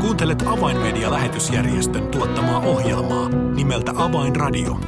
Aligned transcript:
Kuuntelet 0.00 0.42
Avainmedia-lähetysjärjestön 0.46 2.08
tuottamaa 2.08 2.58
ohjelmaa 2.58 3.28
nimeltä 3.28 3.92
Avainradio. 3.96 4.80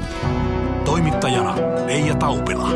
Toimittajana 0.84 1.54
Leija 1.86 2.14
Taupila. 2.14 2.68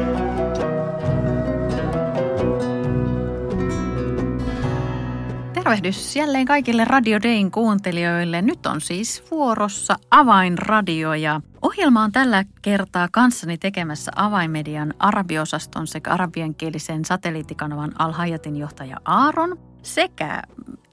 Tervehdys 5.53 6.17
jälleen 6.17 6.47
kaikille 6.47 6.85
Radio 6.85 7.23
Dayn 7.23 7.51
kuuntelijoille. 7.51 8.43
Nyt 8.43 8.67
on 8.67 8.81
siis 8.81 9.25
vuorossa 9.31 9.97
Avainradio 10.11 11.15
ja 11.15 11.41
ohjelma 11.63 12.03
on 12.03 12.13
tällä 12.13 12.45
kertaa 12.63 13.09
kanssani 13.13 13.59
tekemässä 13.59 14.13
Avainmedian 14.17 14.95
arabiosaston 14.99 15.87
sekä 15.87 16.11
arabiankielisen 16.11 17.05
satelliittikanavan 17.05 17.93
Al-Hayatin 17.99 18.57
johtaja 18.57 18.97
Aaron 19.05 19.59
sekä 19.83 20.43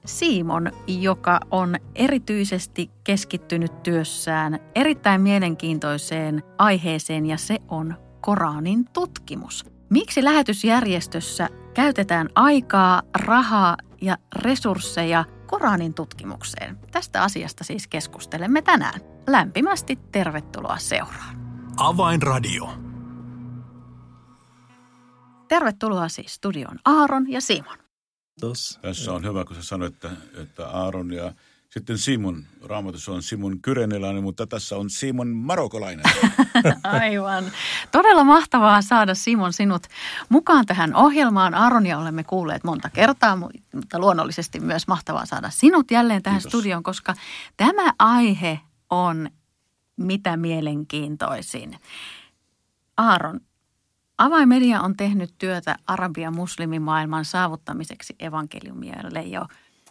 Simon, 0.04 0.72
joka 0.86 1.40
on 1.50 1.76
erityisesti 1.94 2.90
keskittynyt 3.04 3.82
työssään 3.82 4.58
erittäin 4.74 5.20
mielenkiintoiseen 5.20 6.42
aiheeseen 6.58 7.26
ja 7.26 7.36
se 7.36 7.58
on 7.68 7.94
Koranin 8.20 8.84
tutkimus. 8.92 9.66
Miksi 9.90 10.24
lähetysjärjestössä 10.24 11.48
käytetään 11.74 12.28
aikaa, 12.34 13.02
rahaa 13.14 13.76
ja 14.00 14.16
resursseja 14.36 15.24
Koranin 15.46 15.94
tutkimukseen? 15.94 16.78
Tästä 16.90 17.22
asiasta 17.22 17.64
siis 17.64 17.86
keskustelemme 17.86 18.62
tänään. 18.62 19.00
Lämpimästi 19.26 19.98
tervetuloa 20.12 20.78
seuraan. 20.78 21.36
Avainradio. 21.76 22.70
Tervetuloa 25.48 26.08
siis 26.08 26.34
studioon 26.34 26.78
Aaron 26.84 27.30
ja 27.30 27.40
Simon. 27.40 27.81
Kiitos. 28.42 28.78
Tässä 28.82 29.12
on 29.12 29.24
hyvä, 29.24 29.44
kun 29.44 29.56
sä 29.56 29.62
sanoit, 29.62 29.94
että, 29.94 30.10
että 30.42 30.68
Aaron 30.68 31.12
ja 31.12 31.32
sitten 31.70 31.98
Simon, 31.98 32.44
raamatussa 32.64 33.12
on 33.12 33.22
Simon 33.22 33.60
Kyrenilainen, 33.60 34.22
mutta 34.22 34.46
tässä 34.46 34.76
on 34.76 34.90
Simon 34.90 35.28
Marokolainen. 35.28 36.04
Aivan. 36.84 37.44
Todella 37.90 38.24
mahtavaa 38.24 38.82
saada 38.82 39.14
Simon 39.14 39.52
sinut 39.52 39.82
mukaan 40.28 40.66
tähän 40.66 40.94
ohjelmaan. 40.94 41.54
Aaronia 41.54 41.98
olemme 41.98 42.24
kuulleet 42.24 42.64
monta 42.64 42.90
kertaa, 42.90 43.36
mutta 43.36 43.98
luonnollisesti 43.98 44.60
myös 44.60 44.88
mahtavaa 44.88 45.26
saada 45.26 45.50
sinut 45.50 45.90
jälleen 45.90 46.22
tähän 46.22 46.40
Kiitos. 46.40 46.50
studioon, 46.50 46.82
koska 46.82 47.14
tämä 47.56 47.92
aihe 47.98 48.60
on 48.90 49.30
mitä 49.96 50.36
mielenkiintoisin. 50.36 51.78
Aaron, 52.96 53.40
Avaimedia 54.18 54.80
on 54.80 54.96
tehnyt 54.96 55.34
työtä 55.38 55.76
Arabian 55.86 56.36
muslimimaailman 56.36 57.24
saavuttamiseksi 57.24 58.14
evankeliumille 58.18 59.22
jo, 59.22 59.46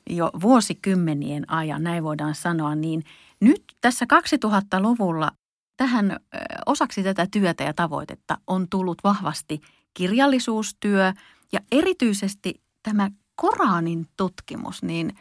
jo 0.09 0.31
vuosikymmenien 0.41 1.51
ajan, 1.51 1.83
näin 1.83 2.03
voidaan 2.03 2.35
sanoa. 2.35 2.75
Niin 2.75 3.03
nyt 3.41 3.63
tässä 3.81 4.05
2000-luvulla 4.45 5.31
tähän 5.77 6.19
osaksi 6.65 7.03
tätä 7.03 7.27
työtä 7.31 7.63
ja 7.63 7.73
tavoitetta 7.73 8.37
on 8.47 8.67
tullut 8.69 8.97
vahvasti 9.03 9.61
kirjallisuustyö 9.93 11.13
ja 11.53 11.59
erityisesti 11.71 12.61
tämä 12.83 13.09
Koranin 13.35 14.05
tutkimus, 14.17 14.83
niin 14.83 15.15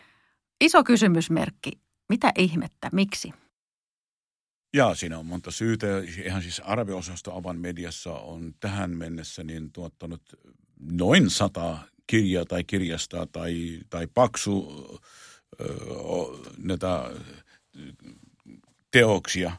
iso 0.61 0.85
kysymysmerkki, 0.85 1.73
mitä 2.09 2.33
ihmettä, 2.39 2.89
miksi? 2.93 3.33
Jaa, 4.73 4.95
siinä 4.95 5.19
on 5.19 5.27
monta 5.27 5.51
syytä. 5.51 5.87
Ihan 6.25 6.43
siis 6.43 6.61
arabiosasto 6.65 7.37
Avan 7.37 7.59
mediassa 7.59 8.13
on 8.13 8.55
tähän 8.61 8.97
mennessä 8.97 9.45
niin 9.45 9.73
tuottanut 9.73 10.23
noin 10.81 11.31
sata 11.31 11.79
kirjaa 12.07 12.45
tai 12.45 12.65
kirjasta 12.65 13.27
tai, 13.27 13.81
tai 13.91 14.07
paksu 14.15 14.85
ö, 15.61 15.67
näitä 16.59 17.11
teoksia. 18.91 19.53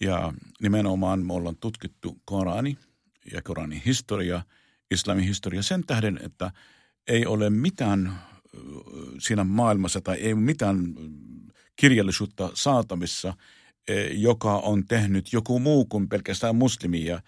Ja 0.00 0.32
nimenomaan 0.60 1.26
me 1.26 1.32
ollaan 1.32 1.56
tutkittu 1.56 2.20
Korani 2.24 2.78
ja 3.32 3.42
Koranin 3.42 3.82
historia, 3.86 4.42
islamin 4.90 5.24
historia 5.24 5.62
sen 5.62 5.84
tähden, 5.86 6.20
että 6.22 6.50
ei 7.08 7.26
ole 7.26 7.50
mitään 7.50 8.18
siinä 9.18 9.44
maailmassa 9.44 10.00
tai 10.00 10.16
ei 10.16 10.34
mitään 10.34 10.94
kirjallisuutta 11.76 12.50
saatamissa– 12.54 13.34
joka 14.12 14.56
on 14.56 14.86
tehnyt 14.86 15.32
joku 15.32 15.58
muu 15.58 15.84
kuin 15.84 16.08
pelkästään 16.08 16.56
muslimia. 16.56 17.22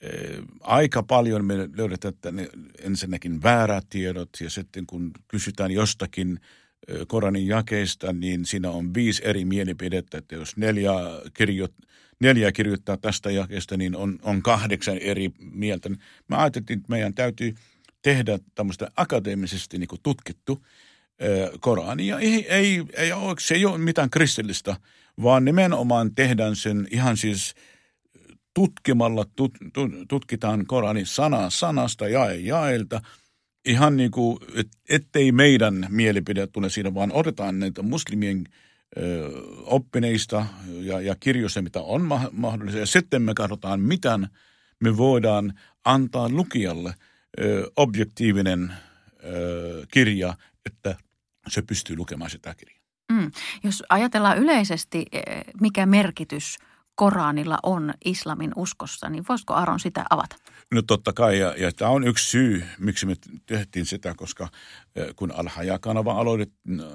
Eh, 0.00 0.38
aika 0.60 1.02
paljon 1.02 1.44
me 1.44 1.54
löydetään 1.76 2.14
että 2.14 2.32
ne 2.32 2.48
ensinnäkin 2.78 3.42
väärät 3.42 3.86
tiedot 3.90 4.28
ja 4.40 4.50
sitten 4.50 4.86
kun 4.86 5.10
kysytään 5.28 5.70
jostakin 5.70 6.40
eh, 6.88 7.06
Koranin 7.08 7.46
jakeista, 7.46 8.12
niin 8.12 8.46
siinä 8.46 8.70
on 8.70 8.94
viisi 8.94 9.22
eri 9.24 9.44
mielipidettä, 9.44 10.18
että 10.18 10.34
jos 10.34 10.56
neljä, 10.56 10.92
kirjo, 11.34 11.68
neljä 12.20 12.52
kirjoittaa 12.52 12.96
tästä 12.96 13.30
jakeesta, 13.30 13.76
niin 13.76 13.96
on, 13.96 14.18
on 14.22 14.42
kahdeksan 14.42 14.98
eri 14.98 15.30
mieltä. 15.38 15.88
Mä 16.28 16.38
ajattelin, 16.38 16.66
että 16.68 16.88
meidän 16.88 17.14
täytyy 17.14 17.54
tehdä 18.02 18.38
tämmöistä 18.54 18.90
akateemisesti 18.96 19.78
niin 19.78 19.88
tutkittu 20.02 20.66
Korania. 21.60 22.18
Ei, 22.18 22.46
ei, 22.48 22.84
ei 22.92 23.12
ole, 23.12 23.34
se 23.38 23.54
ei 23.54 23.64
ole 23.64 23.78
mitään 23.78 24.10
kristillistä– 24.10 24.76
vaan 25.22 25.44
nimenomaan 25.44 26.14
tehdään 26.14 26.56
sen 26.56 26.88
ihan 26.90 27.16
siis 27.16 27.54
tutkimalla, 28.54 29.24
tut, 29.36 29.52
tut, 29.72 29.90
tutkitaan 30.08 30.66
Korani 30.66 31.06
sana 31.06 31.50
sanasta, 31.50 32.08
jae 32.08 32.36
jaelta, 32.36 33.00
ihan 33.64 33.96
niin 33.96 34.10
kuin, 34.10 34.38
et, 34.54 34.68
ettei 34.88 35.32
meidän 35.32 35.86
mielipide 35.90 36.46
tule 36.46 36.70
siinä, 36.70 36.94
vaan 36.94 37.12
otetaan 37.12 37.58
näitä 37.58 37.82
muslimien 37.82 38.44
ö, 38.96 39.30
oppineista 39.64 40.46
ja, 40.68 41.00
ja 41.00 41.16
kirjoista, 41.20 41.62
mitä 41.62 41.80
on 41.80 42.02
ma- 42.04 42.30
mahdollista, 42.32 42.80
ja 42.80 42.86
sitten 42.86 43.22
me 43.22 43.34
katsotaan, 43.34 43.80
miten 43.80 44.28
me 44.80 44.96
voidaan 44.96 45.52
antaa 45.84 46.28
lukijalle 46.28 46.94
ö, 47.40 47.70
objektiivinen 47.76 48.72
ö, 49.24 49.86
kirja, 49.92 50.34
että 50.66 50.96
se 51.48 51.62
pystyy 51.62 51.96
lukemaan 51.96 52.30
sitä 52.30 52.54
kirjaa. 52.54 52.75
Mm. 53.12 53.30
Jos 53.62 53.82
ajatellaan 53.88 54.38
yleisesti, 54.38 55.06
eh, 55.12 55.44
mikä 55.60 55.86
merkitys 55.86 56.58
Koranilla 56.94 57.58
on 57.62 57.94
islamin 58.04 58.52
uskossa, 58.56 59.08
niin 59.08 59.24
voisiko 59.28 59.54
Aron 59.54 59.80
sitä 59.80 60.04
avata? 60.10 60.36
No 60.74 60.82
totta 60.82 61.12
kai, 61.12 61.38
ja, 61.38 61.54
ja 61.58 61.72
tämä 61.72 61.90
on 61.90 62.06
yksi 62.06 62.30
syy, 62.30 62.64
miksi 62.78 63.06
me 63.06 63.14
tehtiin 63.46 63.86
sitä, 63.86 64.14
koska 64.16 64.48
eh, 64.96 65.06
kun 65.16 65.32
Al-Haja-kanava 65.32 66.24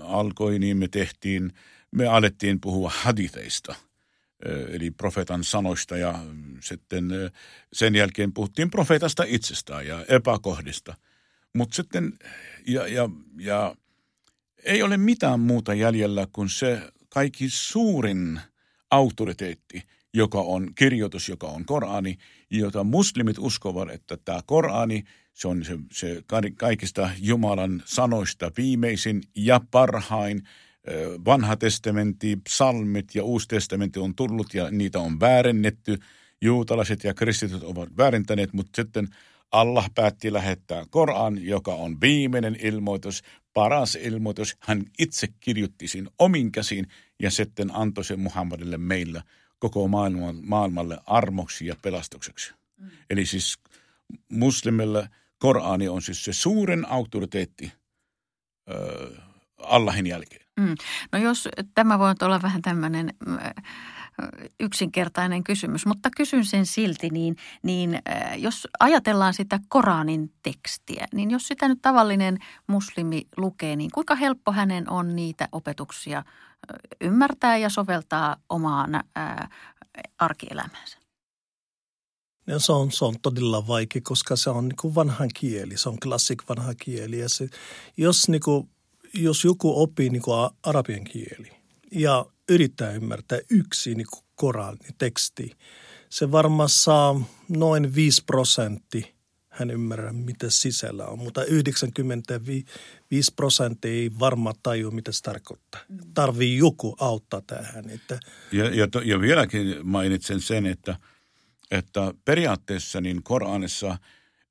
alkoi, 0.03 0.59
niin 0.59 0.77
me 0.77 0.87
tehtiin, 0.87 1.51
me 1.91 2.07
alettiin 2.07 2.61
puhua 2.61 2.91
haditheista, 2.95 3.75
eh, 4.45 4.75
eli 4.75 4.91
profeetan 4.91 5.43
sanoista, 5.43 5.97
ja 5.97 6.19
sitten 6.59 7.09
sen 7.73 7.95
jälkeen 7.95 8.33
puhuttiin 8.33 8.71
profeetasta 8.71 9.23
itsestään 9.27 9.87
ja 9.87 10.05
epäkohdista. 10.07 10.95
Mutta 11.53 11.75
sitten, 11.75 12.13
ja, 12.67 12.87
ja, 12.87 13.09
ja 13.37 13.75
ei 14.63 14.83
ole 14.83 14.97
mitään 14.97 15.39
muuta 15.39 15.73
jäljellä 15.73 16.27
kuin 16.31 16.49
se 16.49 16.81
kaikki 17.09 17.45
suurin 17.49 18.39
autoriteetti, 18.91 19.83
joka 20.13 20.41
on 20.41 20.71
kirjoitus, 20.75 21.29
joka 21.29 21.47
on 21.47 21.65
Korani, 21.65 22.17
jota 22.49 22.83
muslimit 22.83 23.37
uskovat, 23.39 23.89
että 23.89 24.17
tämä 24.25 24.41
Korani, 24.45 25.03
se 25.33 25.47
on 25.47 25.65
se, 25.65 25.77
se 25.91 26.23
kaikista 26.57 27.09
Jumalan 27.19 27.83
sanoista 27.85 28.51
viimeisin 28.57 29.21
ja 29.35 29.61
parhain. 29.71 30.43
Vanha 31.25 31.55
testamentti, 31.55 32.35
psalmit 32.35 33.15
ja 33.15 33.23
uusi 33.23 33.47
testamentti 33.47 33.99
on 33.99 34.15
tullut 34.15 34.53
ja 34.53 34.71
niitä 34.71 34.99
on 34.99 35.19
väärennetty. 35.19 35.99
Juutalaiset 36.41 37.03
ja 37.03 37.13
kristityt 37.13 37.63
ovat 37.63 37.97
väärentäneet, 37.97 38.53
mutta 38.53 38.81
sitten 38.81 39.07
Allah 39.51 39.89
päätti 39.95 40.33
lähettää 40.33 40.85
Koran, 40.89 41.45
joka 41.45 41.73
on 41.73 42.01
viimeinen 42.01 42.57
ilmoitus, 42.61 43.23
paras 43.53 43.95
ilmoitus. 43.95 44.57
Hän 44.59 44.83
itse 44.99 45.27
kirjoitti 45.39 45.87
sen 45.87 46.09
omin 46.19 46.51
käsiin 46.51 46.87
ja 47.19 47.31
sitten 47.31 47.75
antoi 47.75 48.03
sen 48.03 48.19
Muhammadille 48.19 48.77
meillä 48.77 49.23
koko 49.59 49.87
maailman, 49.87 50.35
maailmalle 50.43 50.97
armoksi 51.05 51.65
ja 51.65 51.75
pelastukseksi. 51.81 52.53
Mm. 52.77 52.89
Eli 53.09 53.25
siis 53.25 53.59
muslimille 54.29 55.09
Korani 55.39 55.89
on 55.89 56.01
siis 56.01 56.23
se 56.23 56.33
suurin 56.33 56.85
auktoriteetti 56.89 57.71
äh, 58.69 59.23
Allahin 59.57 60.07
jälkeen. 60.07 60.45
Mm. 60.59 60.75
No 61.11 61.19
jos 61.19 61.49
tämä 61.75 61.99
voi 61.99 62.13
olla 62.21 62.41
vähän 62.41 62.61
tämmöinen 62.61 63.13
yksinkertainen 64.61 65.43
kysymys, 65.43 65.85
mutta 65.85 66.09
kysyn 66.17 66.45
sen 66.45 66.65
silti, 66.65 67.09
niin, 67.09 67.35
niin 67.63 67.99
jos 68.37 68.67
ajatellaan 68.79 69.33
sitä 69.33 69.59
Koranin 69.69 70.33
tekstiä, 70.43 71.07
niin 71.13 71.31
jos 71.31 71.47
sitä 71.47 71.67
nyt 71.67 71.79
tavallinen 71.81 72.37
muslimi 72.67 73.27
lukee, 73.37 73.75
niin 73.75 73.91
kuinka 73.91 74.15
helppo 74.15 74.51
hänen 74.51 74.89
on 74.89 75.15
niitä 75.15 75.47
opetuksia 75.51 76.23
ymmärtää 77.01 77.57
ja 77.57 77.69
soveltaa 77.69 78.37
omaan 78.49 79.03
ää, 79.15 79.49
arkielämäänsä? 80.19 80.97
Ja 82.47 82.59
se, 82.59 82.71
on, 82.71 82.91
se 82.91 83.05
on 83.05 83.15
todella 83.21 83.67
vaikea, 83.67 84.01
koska 84.03 84.35
se 84.35 84.49
on 84.49 84.69
niin 84.69 84.95
vanhan 84.95 85.29
kieli, 85.33 85.77
se 85.77 85.89
on 85.89 85.99
klassik 85.99 86.43
vanha 86.49 86.73
kieli. 86.75 87.19
Ja 87.19 87.29
se, 87.29 87.49
jos 87.97 88.29
niin 88.29 88.41
kuin 88.41 88.69
jos 89.13 89.45
joku 89.45 89.81
oppii 89.81 90.09
niin 90.09 90.21
kuin 90.21 90.49
arabian 90.63 91.03
kieli 91.03 91.60
ja 91.91 92.25
yrittää 92.49 92.91
ymmärtää 92.91 93.39
yksi 93.49 93.95
niin 93.95 94.07
Koranin 94.35 94.95
teksti, 94.97 95.51
se 96.09 96.31
varmaan 96.31 96.69
saa 96.69 97.21
noin 97.49 97.95
5 97.95 98.23
prosenttia 98.25 99.05
hän 99.51 99.69
ymmärrä, 99.69 100.13
mitä 100.13 100.49
sisällä 100.49 101.05
on. 101.05 101.19
Mutta 101.19 101.43
95 101.43 103.33
prosenttia 103.35 103.91
ei 103.91 104.11
varmaan 104.19 104.55
tajua, 104.63 104.91
mitä 104.91 105.11
se 105.11 105.21
tarkoittaa. 105.21 105.81
Tarvii 106.13 106.57
joku 106.57 106.95
auttaa 106.99 107.41
tähän. 107.41 107.89
Että. 107.89 108.19
Ja, 108.51 108.75
ja, 108.75 108.87
ja 109.05 109.21
vieläkin 109.21 109.75
mainitsen 109.83 110.41
sen, 110.41 110.65
että, 110.65 110.95
että 111.71 112.13
periaatteessa 112.25 113.01
niin 113.01 113.23
Koranissa 113.23 113.97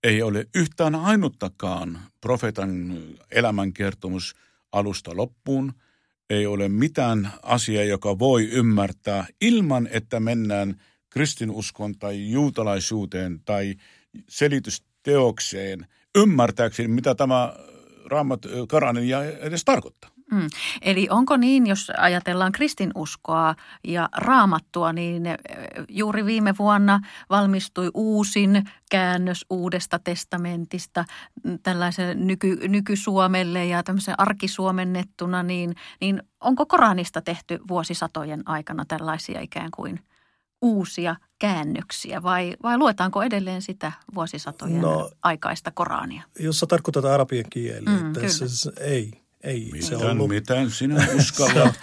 ei 0.04 0.22
ole 0.22 0.46
yhtään 0.54 0.94
ainuttakaan 0.94 2.00
profeetan 2.20 2.98
elämänkertomus 3.30 4.34
alusta 4.72 5.16
loppuun. 5.16 5.72
Ei 6.30 6.46
ole 6.46 6.68
mitään 6.68 7.32
asiaa, 7.42 7.84
joka 7.84 8.18
voi 8.18 8.48
ymmärtää 8.48 9.26
ilman, 9.40 9.88
että 9.92 10.20
mennään 10.20 10.80
kristinuskon 11.10 11.98
tai 11.98 12.30
juutalaisuuteen 12.30 13.40
tai 13.44 13.74
selitys 14.28 14.82
teokseen 15.02 15.86
ymmärtääkseni, 16.14 16.88
mitä 16.88 17.14
tämä 17.14 17.54
Raamat 18.06 18.40
Karanin 18.68 19.08
ja 19.08 19.24
edes 19.24 19.64
tarkoittaa. 19.64 20.09
Mm. 20.30 20.48
Eli 20.82 21.06
onko 21.10 21.36
niin, 21.36 21.66
jos 21.66 21.92
ajatellaan 21.98 22.52
kristinuskoa 22.52 23.54
ja 23.84 24.08
raamattua, 24.16 24.92
niin 24.92 25.26
eh, 25.26 25.36
juuri 25.88 26.24
viime 26.24 26.54
vuonna 26.58 27.00
valmistui 27.30 27.90
uusin 27.94 28.64
käännös 28.90 29.46
uudesta 29.50 29.98
testamentista 29.98 31.04
tällaisen 31.62 32.26
nyky, 32.26 32.68
nykysuomelle 32.68 33.66
ja 33.66 33.82
tämmöisen 33.82 34.14
arkisuomennettuna, 34.18 35.42
niin, 35.42 35.74
niin 36.00 36.22
onko 36.40 36.66
Koranista 36.66 37.20
tehty 37.20 37.58
vuosisatojen 37.68 38.42
aikana 38.46 38.84
tällaisia 38.88 39.40
ikään 39.40 39.70
kuin 39.76 40.00
uusia 40.62 41.16
käännöksiä 41.38 42.22
vai, 42.22 42.56
vai 42.62 42.78
luetaanko 42.78 43.22
edelleen 43.22 43.62
sitä 43.62 43.92
vuosisatojen 44.14 44.80
no, 44.80 45.10
aikaista 45.22 45.70
Korania? 45.70 46.22
Jos 46.38 46.60
sä 46.60 46.66
tarkoitat 46.66 47.04
arabian 47.04 47.44
kieliä, 47.50 47.90
mm, 47.90 48.08
että 48.08 48.28
se, 48.28 48.70
ei, 48.80 49.12
ei 49.44 49.68
miten, 49.72 49.82
se 49.82 49.96
ollut. 49.96 50.28
Miten 50.28 50.70
sinä 50.70 51.06
uskallat 51.18 51.74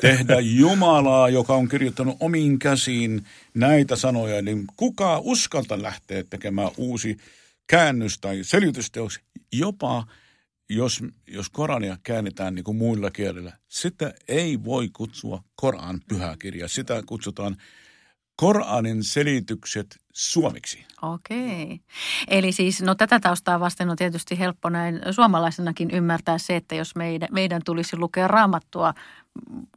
tehdä 0.00 0.40
Jumalaa, 0.40 1.28
joka 1.28 1.54
on 1.54 1.68
kirjoittanut 1.68 2.16
omiin 2.20 2.58
käsiin 2.58 3.26
näitä 3.54 3.96
sanoja, 3.96 4.42
niin 4.42 4.64
kuka 4.76 5.18
uskalta 5.18 5.82
lähteä 5.82 6.24
tekemään 6.30 6.70
uusi 6.76 7.16
käännös 7.66 8.18
tai 8.18 8.38
selitysteos, 8.42 9.20
jopa 9.52 10.06
jos, 10.68 11.00
jos 11.26 11.50
Korania 11.50 11.96
käännetään 12.02 12.54
niin 12.54 12.64
kuin 12.64 12.76
muilla 12.76 13.10
kielillä, 13.10 13.52
sitä 13.68 14.14
ei 14.28 14.64
voi 14.64 14.88
kutsua 14.88 15.42
Koran 15.54 16.00
pyhäkirja. 16.08 16.68
Sitä 16.68 17.02
kutsutaan 17.06 17.56
Koranin 18.36 19.04
selitykset 19.04 19.96
suomeksi. 20.12 20.86
Okei. 21.02 21.80
Eli 22.28 22.52
siis, 22.52 22.82
no 22.82 22.94
tätä 22.94 23.20
taustaa 23.20 23.60
vasten 23.60 23.90
on 23.90 23.96
tietysti 23.96 24.38
helppo 24.38 24.68
näin 24.68 25.00
suomalaisenakin 25.10 25.90
ymmärtää 25.90 26.38
se, 26.38 26.56
että 26.56 26.74
jos 26.74 26.96
meidän, 26.96 27.28
meidän 27.32 27.62
tulisi 27.64 27.96
lukea 27.96 28.28
raamattua, 28.28 28.94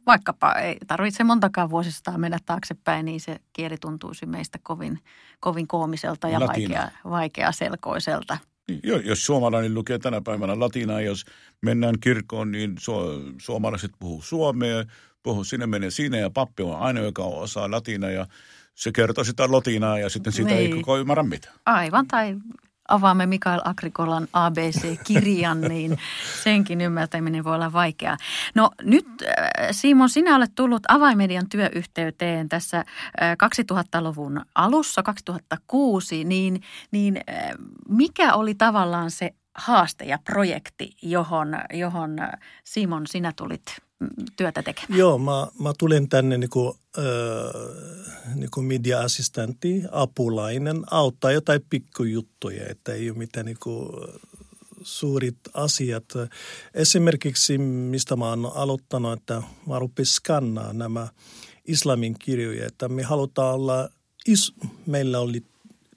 vaikkapa 0.06 0.52
ei 0.52 0.76
tarvitse 0.86 1.24
montakaan 1.24 1.70
vuosistaan 1.70 2.20
mennä 2.20 2.38
taaksepäin, 2.46 3.04
niin 3.04 3.20
se 3.20 3.40
kieli 3.52 3.76
tuntuisi 3.80 4.26
meistä 4.26 4.58
kovin, 4.62 4.98
kovin 5.40 5.66
koomiselta 5.66 6.28
ja 6.28 6.40
vaikea, 6.40 6.90
vaikeaselkoiselta. 7.10 8.38
Niin, 8.68 8.80
jos 9.04 9.26
suomalainen 9.26 9.74
lukee 9.74 9.98
tänä 9.98 10.20
päivänä 10.20 10.60
latinaa, 10.60 11.00
jos 11.00 11.24
mennään 11.62 11.94
kirkkoon, 12.00 12.52
niin 12.52 12.76
su- 12.80 13.34
suomalaiset 13.38 13.90
puhuu 13.98 14.22
suomea, 14.22 14.84
puhuu 15.26 15.44
sinne 15.44 15.66
menee 15.66 15.90
sinne 15.90 16.18
ja 16.18 16.30
pappi 16.30 16.62
on 16.62 16.78
aina, 16.78 17.00
joka 17.00 17.22
osaa 17.22 17.70
latinaa 17.70 18.10
ja 18.10 18.26
se 18.74 18.92
kertoo 18.92 19.24
sitä 19.24 19.50
lotinaa 19.50 19.98
ja 19.98 20.08
sitten 20.08 20.32
siitä 20.32 20.50
niin. 20.50 20.72
ei 20.72 20.78
koko 20.78 20.98
ymmärrä 20.98 21.22
mitään. 21.22 21.54
Aivan, 21.66 22.06
tai 22.06 22.36
avaamme 22.88 23.26
Mikael 23.26 23.60
Agrikolan 23.64 24.28
ABC-kirjan, 24.32 25.60
niin 25.72 25.98
senkin 26.42 26.80
ymmärtäminen 26.80 27.44
voi 27.44 27.54
olla 27.54 27.72
vaikeaa. 27.72 28.16
No 28.54 28.70
nyt 28.82 29.06
äh, 29.22 29.68
Simon, 29.70 30.08
sinä 30.08 30.36
olet 30.36 30.54
tullut 30.54 30.82
avaimedian 30.88 31.48
työyhteyteen 31.48 32.48
tässä 32.48 32.84
2000-luvun 33.20 34.38
äh, 34.38 34.44
alussa, 34.54 35.02
2006, 35.02 36.24
niin, 36.24 36.62
niin 36.90 37.16
äh, 37.16 37.50
mikä 37.88 38.34
oli 38.34 38.54
tavallaan 38.54 39.10
se 39.10 39.34
haaste 39.54 40.04
ja 40.04 40.18
projekti, 40.24 40.96
johon, 41.02 41.58
johon 41.72 42.16
Simon 42.64 43.06
sinä 43.06 43.32
tulit 43.36 43.85
työtä 44.36 44.62
tekemään? 44.62 44.98
Joo, 44.98 45.18
mä, 45.18 45.46
mä 45.60 45.72
tulin 45.78 46.08
tänne 46.08 46.38
niin 46.38 46.50
kuin, 46.50 46.74
äh, 46.98 47.04
niin 48.34 48.50
kuin 48.50 48.66
media-assistentti, 48.66 49.82
apulainen, 49.92 50.82
auttaa 50.90 51.32
jotain 51.32 51.60
pikkujuttuja, 51.70 52.66
että 52.68 52.92
ei 52.92 53.10
ole 53.10 53.18
mitään 53.18 53.46
niin 53.46 53.58
kuin, 53.62 53.88
suurit 54.86 55.38
asiat. 55.54 56.04
Esimerkiksi, 56.74 57.58
mistä 57.58 58.16
mä 58.16 58.28
oon 58.28 58.52
aloittanut, 58.54 59.12
että 59.12 59.42
mä 59.66 59.78
rupin 59.78 60.06
skannaa 60.06 60.72
nämä 60.72 61.08
islamin 61.64 62.18
kirjoja, 62.18 62.66
että 62.66 62.88
me 62.88 63.02
halutaan 63.02 63.54
olla, 63.54 63.88
is, 64.28 64.52
meillä 64.86 65.20
oli, 65.20 65.42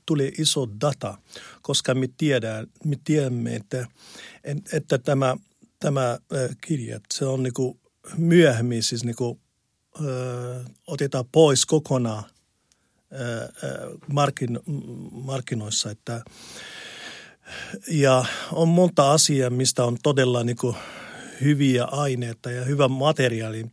tuli 0.05 0.33
iso 0.37 0.67
data, 0.81 1.17
koska 1.61 1.95
me, 1.95 2.09
tiedän, 2.17 2.67
me 2.85 2.95
tiedämme, 3.03 3.55
että, 3.55 3.87
että 4.73 4.97
tämä, 4.97 5.35
tämä 5.79 6.19
kirja, 6.61 6.99
se 7.13 7.25
on 7.25 7.43
niin 7.43 7.53
kuin 7.53 7.79
myöhemmin 8.17 8.83
siis 8.83 9.03
niin 9.03 9.15
kuin, 9.15 9.39
ö, 10.05 10.63
otetaan 10.87 11.25
pois 11.31 11.65
kokonaan 11.65 12.23
ö, 13.13 13.49
markin, 14.13 14.59
markkinoissa. 15.11 15.91
Että, 15.91 16.23
ja 17.87 18.25
on 18.51 18.67
monta 18.67 19.11
asiaa, 19.11 19.49
mistä 19.49 19.83
on 19.83 19.97
todella 20.03 20.43
niin 20.43 20.57
kuin, 20.57 20.75
hyviä 21.41 21.85
aineita 21.85 22.51
ja 22.51 22.65
hyvä 22.65 22.87
materiaali 22.87 23.65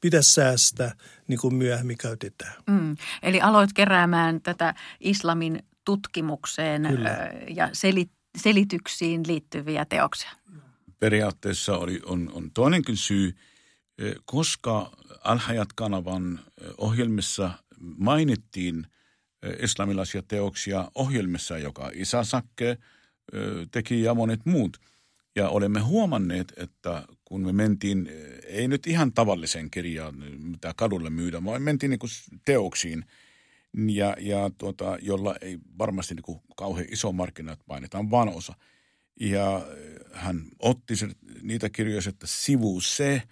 pitäisi 0.00 0.32
säästää, 0.32 0.94
niin 1.28 1.40
kuin 1.40 1.54
myöhemmin 1.54 1.98
käytetään. 1.98 2.52
Mm. 2.66 2.96
Eli 3.22 3.40
aloit 3.40 3.72
keräämään 3.72 4.40
tätä 4.40 4.74
islamin 5.00 5.62
tutkimukseen 5.84 6.82
Kyllä. 6.88 7.30
ja 7.56 7.70
selityksiin 8.36 9.22
liittyviä 9.26 9.84
teoksia. 9.84 10.30
Periaatteessa 10.98 11.78
oli, 11.78 12.00
on, 12.06 12.30
on 12.34 12.50
toinenkin 12.50 12.96
syy– 12.96 13.32
koska 14.24 14.90
Al-Hayat-kanavan 15.24 16.40
ohjelmissa 16.78 17.50
mainittiin 17.78 18.86
islamilaisia 19.62 20.22
teoksia 20.22 20.90
ohjelmissa, 20.94 21.58
joka 21.58 21.90
Isasakke 21.94 22.78
teki 23.70 24.02
ja 24.02 24.14
monet 24.14 24.46
muut. 24.46 24.80
Ja 25.36 25.48
olemme 25.48 25.80
huomanneet, 25.80 26.52
että 26.56 27.04
kun 27.24 27.40
me 27.40 27.52
mentiin, 27.52 28.10
ei 28.46 28.68
nyt 28.68 28.86
ihan 28.86 29.12
tavalliseen 29.12 29.70
kirjaan, 29.70 30.14
mitä 30.38 30.74
kadulle 30.76 31.10
myydä, 31.10 31.44
vaan 31.44 31.62
mentiin 31.62 31.90
niin 31.90 32.40
teoksiin, 32.44 33.04
ja, 33.88 34.16
ja 34.20 34.50
tuota, 34.58 34.98
jolla 35.02 35.36
ei 35.40 35.58
varmasti 35.78 36.14
niin 36.14 36.40
kauhean 36.56 36.86
iso 36.90 37.12
markkinat 37.12 37.60
painetaan, 37.66 38.10
vaan 38.10 38.28
osa. 38.28 38.54
Ja 39.20 39.66
hän 40.12 40.44
otti 40.58 40.94
niitä 41.42 41.70
kirjoja, 41.70 42.08
että 42.08 42.26
sivu 42.26 42.80
se– 42.80 43.22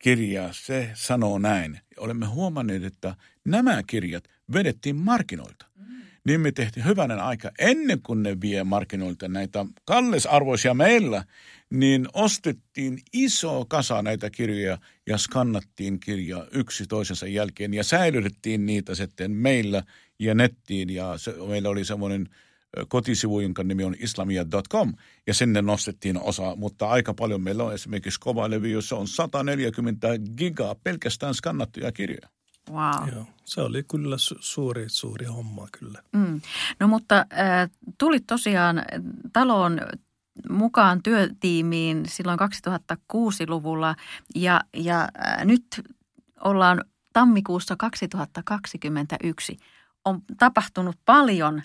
kirja, 0.00 0.48
se 0.52 0.90
sanoo 0.94 1.38
näin. 1.38 1.80
Olemme 1.96 2.26
huomanneet, 2.26 2.84
että 2.84 3.16
nämä 3.44 3.82
kirjat 3.86 4.24
vedettiin 4.52 4.96
markkinoilta. 4.96 5.66
Mm. 5.76 6.02
Niin 6.24 6.40
me 6.40 6.52
tehtiin 6.52 6.86
hyvänen 6.86 7.20
aika 7.20 7.50
ennen 7.58 8.02
kuin 8.02 8.22
ne 8.22 8.40
vie 8.40 8.64
markkinoilta 8.64 9.28
näitä 9.28 9.66
kallisarvoisia 9.84 10.74
meillä, 10.74 11.24
niin 11.70 12.08
ostettiin 12.12 12.98
iso 13.12 13.64
kasa 13.68 14.02
näitä 14.02 14.30
kirjoja 14.30 14.78
ja 15.06 15.18
skannattiin 15.18 16.00
kirja 16.00 16.46
yksi 16.52 16.86
toisensa 16.86 17.26
jälkeen 17.26 17.74
ja 17.74 17.84
säilytettiin 17.84 18.66
niitä 18.66 18.94
sitten 18.94 19.30
meillä 19.30 19.82
ja 20.18 20.34
nettiin 20.34 20.90
ja 20.90 21.18
se, 21.18 21.34
meillä 21.48 21.68
oli 21.68 21.84
semmoinen– 21.84 22.28
kotisivu, 22.88 23.40
jonka 23.40 23.62
nimi 23.62 23.84
on 23.84 23.94
islamia.com, 23.98 24.94
ja 25.26 25.34
sinne 25.34 25.62
nostettiin 25.62 26.20
osa, 26.20 26.56
mutta 26.56 26.88
aika 26.88 27.14
paljon 27.14 27.40
meillä 27.40 27.64
on 27.64 27.74
esimerkiksi 27.74 28.20
kova 28.20 28.50
levy, 28.50 28.68
jossa 28.68 28.96
on 28.96 29.08
140 29.08 30.08
gigaa 30.36 30.74
pelkästään 30.74 31.34
skannattuja 31.34 31.92
kirjoja. 31.92 32.28
Wow. 32.70 33.08
Joo, 33.14 33.26
se 33.44 33.60
oli 33.60 33.82
kyllä 33.82 34.16
su- 34.16 34.38
suuri, 34.40 34.84
suuri 34.88 35.26
homma 35.26 35.68
kyllä. 35.78 36.02
Mm. 36.12 36.40
No 36.80 36.88
mutta 36.88 37.18
äh, 37.18 37.70
tulit 37.98 38.26
tosiaan 38.26 38.82
taloon 39.32 39.80
mukaan 40.50 41.02
työtiimiin 41.02 42.02
silloin 42.08 42.38
2006-luvulla 42.40 43.96
ja, 44.34 44.60
ja 44.76 45.00
äh, 45.00 45.44
nyt 45.44 45.64
ollaan 46.44 46.84
tammikuussa 47.12 47.76
2021. 47.76 49.56
On 50.04 50.22
tapahtunut 50.38 50.96
paljon 51.04 51.62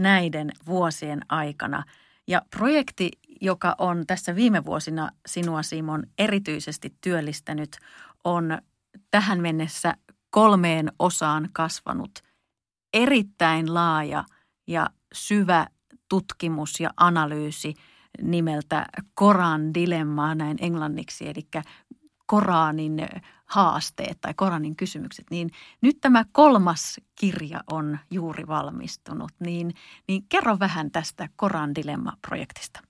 näiden 0.00 0.50
vuosien 0.66 1.20
aikana. 1.28 1.84
Ja 2.26 2.42
projekti, 2.56 3.10
joka 3.40 3.74
on 3.78 4.06
tässä 4.06 4.34
viime 4.34 4.64
vuosina 4.64 5.10
sinua 5.26 5.62
Simon 5.62 6.02
erityisesti 6.18 6.94
työllistänyt, 7.00 7.76
on 8.24 8.58
tähän 9.10 9.40
mennessä 9.40 9.94
kolmeen 10.30 10.92
osaan 10.98 11.48
kasvanut 11.52 12.10
erittäin 12.94 13.74
laaja 13.74 14.24
ja 14.66 14.90
syvä 15.12 15.66
tutkimus 16.08 16.80
ja 16.80 16.90
analyysi 16.96 17.74
nimeltä 18.22 18.86
Koran 19.14 19.74
dilemmaa 19.74 20.34
näin 20.34 20.56
englanniksi, 20.60 21.28
eli 21.28 21.48
Koranin 22.26 22.96
haasteet 23.50 24.18
tai 24.20 24.34
Koranin 24.34 24.76
kysymykset, 24.76 25.26
niin 25.30 25.50
nyt 25.80 25.98
tämä 26.00 26.24
kolmas 26.32 27.00
kirja 27.20 27.60
on 27.70 27.98
juuri 28.10 28.46
valmistunut, 28.46 29.32
niin, 29.40 29.74
niin 30.08 30.24
kerro 30.28 30.58
vähän 30.58 30.90
tästä 30.90 31.28
Koran 31.36 31.74
dilemma-projektista. 31.74 32.80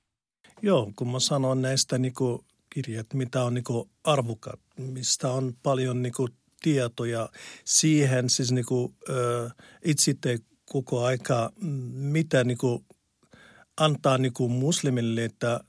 Joo, 0.63 0.93
kun 0.97 1.13
mä 1.13 1.21
sanon 1.21 1.63
näistä 1.63 1.99
niin 1.99 2.15
kuin 2.15 2.45
kirjat, 2.75 3.07
mitä 3.15 3.45
on 3.45 3.55
niin 3.55 3.65
arvokat, 4.05 4.61
mistä 4.77 5.33
on 5.33 5.55
paljon 5.63 6.03
niin 6.03 6.13
tietoja 6.63 7.29
siihen, 7.65 8.31
siis 8.31 8.53
niin 8.53 8.67
kuin, 8.67 8.97
itse 9.85 10.15
koko 10.65 11.05
aika, 11.05 11.53
mitä 11.93 12.45
niin 12.45 12.59
antaa 13.81 14.19
niin 14.19 14.33
muslimille, 14.49 15.25
että 15.25 15.61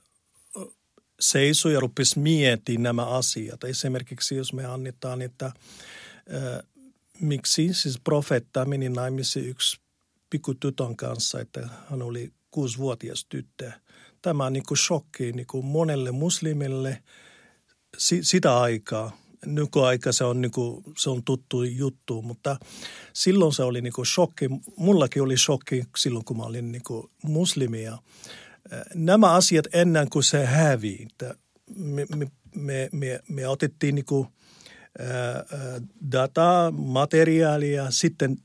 seisoi 1.22 1.72
ja 1.72 1.80
rupesi 1.80 2.18
miettimään 2.18 2.82
nämä 2.82 3.06
asiat. 3.06 3.64
Esimerkiksi 3.64 4.36
jos 4.36 4.52
me 4.52 4.64
annetaan, 4.64 5.22
että 5.22 5.46
äh, 5.46 5.52
miksi 7.20 7.68
siis 7.72 8.00
profeetta 8.04 8.64
meni 8.64 8.88
naimisiin 8.88 9.48
yksi 9.48 9.80
pikkutytön 10.30 10.96
kanssa, 10.96 11.40
että 11.40 11.68
hän 11.90 12.02
oli 12.02 12.32
kuusivuotias 12.50 13.26
tyttö. 13.28 13.72
Tämä 14.22 14.46
on 14.46 14.52
niin 14.52 14.66
kuin 14.68 14.78
shokki 14.78 15.32
niin 15.32 15.46
kuin 15.46 15.64
monelle 15.64 16.10
muslimille 16.10 17.02
si- 17.98 18.24
sitä 18.24 18.60
aikaa. 18.60 19.16
Nykyaika 19.46 20.12
se 20.12 20.24
on, 20.24 20.40
niin 20.40 20.52
kuin, 20.52 20.84
se 20.98 21.10
on 21.10 21.24
tuttu 21.24 21.62
juttu, 21.62 22.22
mutta 22.22 22.56
silloin 23.12 23.52
se 23.52 23.62
oli 23.62 23.80
niin 23.80 23.92
kuin 23.92 24.06
shokki. 24.06 24.48
Mullakin 24.76 25.22
oli 25.22 25.36
shokki 25.36 25.84
silloin, 25.96 26.24
kun 26.24 26.36
mä 26.36 26.42
olin 26.42 26.72
niin 26.72 26.82
kuin 26.86 27.10
muslimia 27.22 27.98
nämä 28.94 29.32
asiat 29.32 29.64
ennen 29.72 30.10
kuin 30.10 30.22
se 30.22 30.46
hävii. 30.46 31.08
Me, 31.76 32.06
me, 32.16 32.26
me, 32.92 33.20
me, 33.28 33.48
otettiin 33.48 33.94
niin 33.94 34.04
kuin, 34.04 34.28
dataa, 36.12 36.70
materiaalia, 36.70 37.90
sitten 37.90 38.36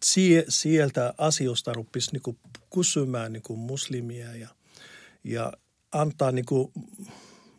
sieltä 0.50 1.14
asioista 1.18 1.74
rupesi 1.74 2.12
niin 2.12 2.38
kysymään 2.74 3.34
niin 3.34 3.60
muslimia 3.60 4.36
ja, 4.36 4.48
ja 5.24 5.54
antaa 5.92 6.32
niin 6.32 6.46
kuin, 6.46 6.72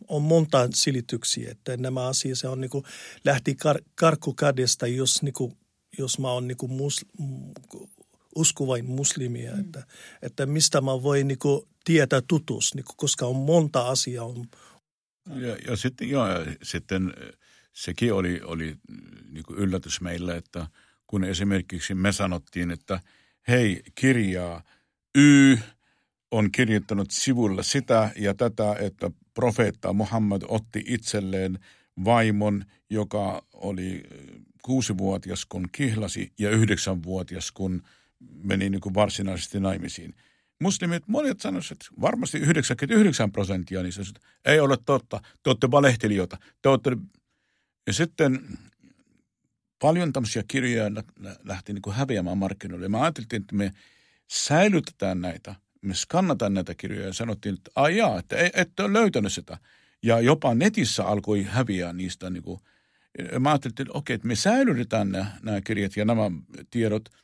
on 0.07 0.21
monta 0.21 0.69
silityksiä, 0.73 1.51
että 1.51 1.77
nämä 1.77 2.07
asiat 2.07 2.37
se 2.37 2.47
on 2.47 2.61
niin 2.61 2.71
kuin, 2.71 2.83
lähti 3.25 3.55
kar, 3.55 3.81
karkukadesta, 3.95 4.87
jos, 4.87 5.23
niin 5.23 5.33
kuin, 5.33 5.57
jos 5.97 6.19
mä 6.19 6.31
oon 6.31 6.47
niin 6.47 6.57
kuin 6.57 6.71
mus, 6.71 7.05
uskovain 8.35 8.85
muslimia, 8.85 9.53
mm. 9.53 9.59
että, 9.59 9.83
että 10.21 10.45
mistä 10.45 10.81
mä 10.81 11.03
voin 11.03 11.27
niin 11.27 11.39
kuin, 11.39 11.61
tietää 11.85 12.21
tutus, 12.27 12.75
niin 12.75 12.85
kuin, 12.85 12.97
koska 12.97 13.25
on 13.25 13.35
monta 13.35 13.87
asiaa. 13.87 14.25
On. 14.25 14.45
Ja, 15.35 15.57
ja, 15.67 15.75
sitten, 15.75 16.09
joo, 16.09 16.27
ja 16.27 16.45
sitten 16.63 17.13
sekin 17.73 18.13
oli, 18.13 18.41
oli 18.41 18.75
niin 19.29 19.43
kuin 19.43 19.59
yllätys 19.59 20.01
meille, 20.01 20.37
että 20.37 20.67
kun 21.07 21.23
esimerkiksi 21.23 21.95
me 21.95 22.11
sanottiin, 22.11 22.71
että 22.71 22.99
hei 23.47 23.83
kirjaa 23.95 24.63
Y 25.15 25.57
on 26.31 26.51
kirjoittanut 26.51 27.11
sivulla 27.11 27.63
sitä 27.63 28.11
ja 28.15 28.33
tätä, 28.33 28.75
että 28.79 29.11
profeetta 29.33 29.93
Muhammad 29.93 30.41
otti 30.47 30.83
itselleen 30.87 31.59
vaimon, 32.05 32.65
joka 32.89 33.45
oli 33.53 34.03
kuusivuotias 34.61 35.45
kun 35.45 35.69
kihlasi 35.71 36.33
ja 36.39 36.49
yhdeksänvuotias 36.49 37.51
kun– 37.51 37.81
meni 38.19 38.69
niin 38.69 38.81
kuin 38.81 38.95
varsinaisesti 38.95 39.59
naimisiin. 39.59 40.15
Muslimit, 40.59 41.07
monet 41.07 41.41
sanoisivat, 41.41 41.81
että 41.81 42.01
varmasti 42.01 42.37
99 42.37 43.31
prosenttia 43.31 43.83
niistä 43.83 44.01
että 44.01 44.29
ei 44.45 44.59
ole 44.59 44.77
totta, 44.85 45.19
te 45.43 45.49
olette 45.49 45.71
valehtelijoita. 45.71 46.37
Te 46.61 46.69
olette... 46.69 46.97
Ja 47.87 47.93
sitten 47.93 48.41
paljon 49.81 50.13
tämmöisiä 50.13 50.43
kirjoja 50.47 50.85
lähti 51.43 51.73
niin 51.73 51.81
kuin 51.81 51.95
häviämään 51.95 52.37
markkinoille. 52.37 52.89
mä 52.89 53.01
ajattelin, 53.01 53.27
että 53.31 53.55
me 53.55 53.73
säilytetään 54.27 55.21
näitä, 55.21 55.55
me 55.81 55.93
skannataan 55.93 56.53
näitä 56.53 56.75
kirjoja 56.75 57.07
ja 57.07 57.13
sanottiin, 57.13 57.55
että 57.55 57.71
ajaa, 57.75 58.19
että 58.19 58.35
ette 58.53 58.83
ole 58.83 58.93
löytänyt 58.93 59.33
sitä. 59.33 59.57
Ja 60.03 60.19
jopa 60.19 60.55
netissä 60.55 61.05
alkoi 61.05 61.43
häviää 61.43 61.93
niistä. 61.93 62.29
Niin 62.29 62.43
kuin, 62.43 62.59
mä 63.39 63.49
ajattelin, 63.49 63.75
että 63.79 63.93
okei, 63.93 64.13
että 64.13 64.27
me 64.27 64.35
säilytetään 64.35 65.11
nämä, 65.11 65.25
nämä 65.43 65.61
kirjat 65.61 65.97
ja 65.97 66.05
nämä 66.05 66.31
tiedot– 66.69 67.09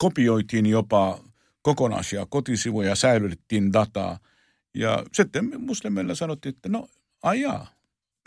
kopioitiin 0.00 0.66
jopa 0.66 1.18
kokonaisia 1.62 2.26
kotisivuja, 2.26 2.94
säilytettiin 2.94 3.72
dataa. 3.72 4.18
Ja 4.74 5.04
sitten 5.12 5.50
muslimeilla 5.58 6.14
sanottiin, 6.14 6.54
että 6.54 6.68
no 6.68 6.88
ajaa, 7.22 7.66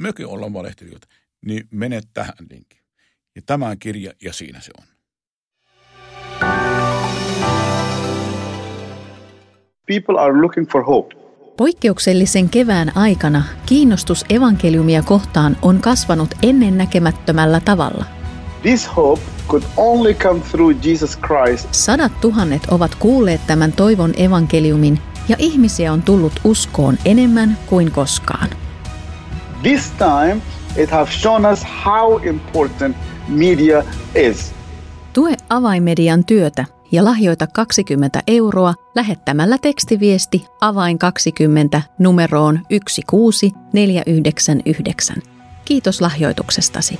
mekin 0.01 0.27
ollaan 0.27 0.53
valehtelijoita, 0.53 1.07
niin 1.45 1.67
mene 1.71 2.01
tähän 2.13 2.33
linkin. 2.49 2.79
Ja 3.35 3.41
tämä 3.45 3.75
kirja 3.75 4.11
ja 4.21 4.33
siinä 4.33 4.59
se 4.59 4.71
on. 4.79 4.87
People 9.87 10.19
are 10.19 10.41
looking 10.41 10.71
for 10.71 10.85
hope. 10.85 11.15
Poikkeuksellisen 11.57 12.49
kevään 12.49 12.97
aikana 12.97 13.43
kiinnostus 13.65 14.25
evankeliumia 14.29 15.03
kohtaan 15.03 15.57
on 15.61 15.81
kasvanut 15.81 16.29
ennennäkemättömällä 16.43 17.59
tavalla. 17.59 18.05
This 18.61 18.95
hope 18.95 19.32
could 19.47 19.63
only 19.77 20.13
come 20.13 20.41
through 20.51 20.85
Jesus 20.85 21.19
Christ. 21.19 21.67
Sadat 21.71 22.21
tuhannet 22.21 22.61
ovat 22.71 22.95
kuulleet 22.95 23.41
tämän 23.47 23.71
toivon 23.71 24.13
evankeliumin 24.17 24.99
ja 25.29 25.35
ihmisiä 25.39 25.93
on 25.93 26.01
tullut 26.01 26.33
uskoon 26.43 26.97
enemmän 27.05 27.57
kuin 27.65 27.91
koskaan. 27.91 28.47
This 29.61 29.91
time 29.97 30.37
it 30.77 30.91
has 30.91 31.21
shown 31.21 31.45
us 31.45 31.65
how 31.85 32.27
important 32.27 32.97
media 33.27 33.83
is. 34.15 34.51
Tue 35.13 35.35
avaimedian 35.49 36.25
työtä 36.25 36.65
ja 36.91 37.05
lahjoita 37.05 37.47
20 37.47 38.23
euroa 38.27 38.73
lähettämällä 38.95 39.57
tekstiviesti 39.57 40.45
avain 40.61 40.99
20 40.99 41.81
numeroon 41.99 42.59
16499. 42.69 45.17
Kiitos 45.65 46.01
lahjoituksestasi. 46.01 46.99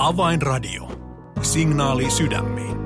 Avainradio. 0.00 0.88
Signaali 1.42 2.10
sydämiin. 2.10 2.76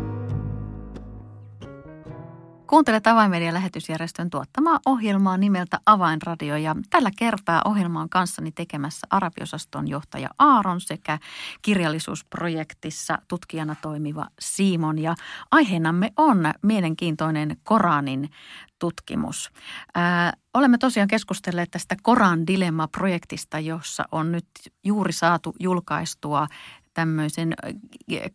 Kuuntelet 2.66 3.06
Avainmedian 3.06 3.54
lähetysjärjestön 3.54 4.30
tuottamaa 4.30 4.78
ohjelmaa 4.86 5.36
nimeltä 5.36 5.80
Avainradio 5.86 6.56
ja 6.56 6.76
tällä 6.90 7.10
kertaa 7.18 7.62
ohjelmaan 7.64 8.08
kanssani 8.08 8.52
tekemässä 8.52 9.06
arabiosaston 9.10 9.88
johtaja 9.88 10.28
Aaron 10.38 10.80
sekä 10.80 11.18
kirjallisuusprojektissa 11.62 13.18
tutkijana 13.28 13.76
toimiva 13.82 14.26
Simon 14.40 14.98
ja 14.98 15.14
aiheenamme 15.50 16.12
on 16.16 16.52
mielenkiintoinen 16.62 17.56
Koranin 17.62 18.30
tutkimus. 18.78 19.50
Ää, 19.94 20.32
olemme 20.54 20.78
tosiaan 20.78 21.08
keskustelleet 21.08 21.70
tästä 21.70 21.96
Koran 22.02 22.46
Dilemma-projektista, 22.46 23.58
jossa 23.58 24.04
on 24.12 24.32
nyt 24.32 24.46
juuri 24.84 25.12
saatu 25.12 25.54
julkaistua 25.60 26.46
tämmöisen 26.94 27.54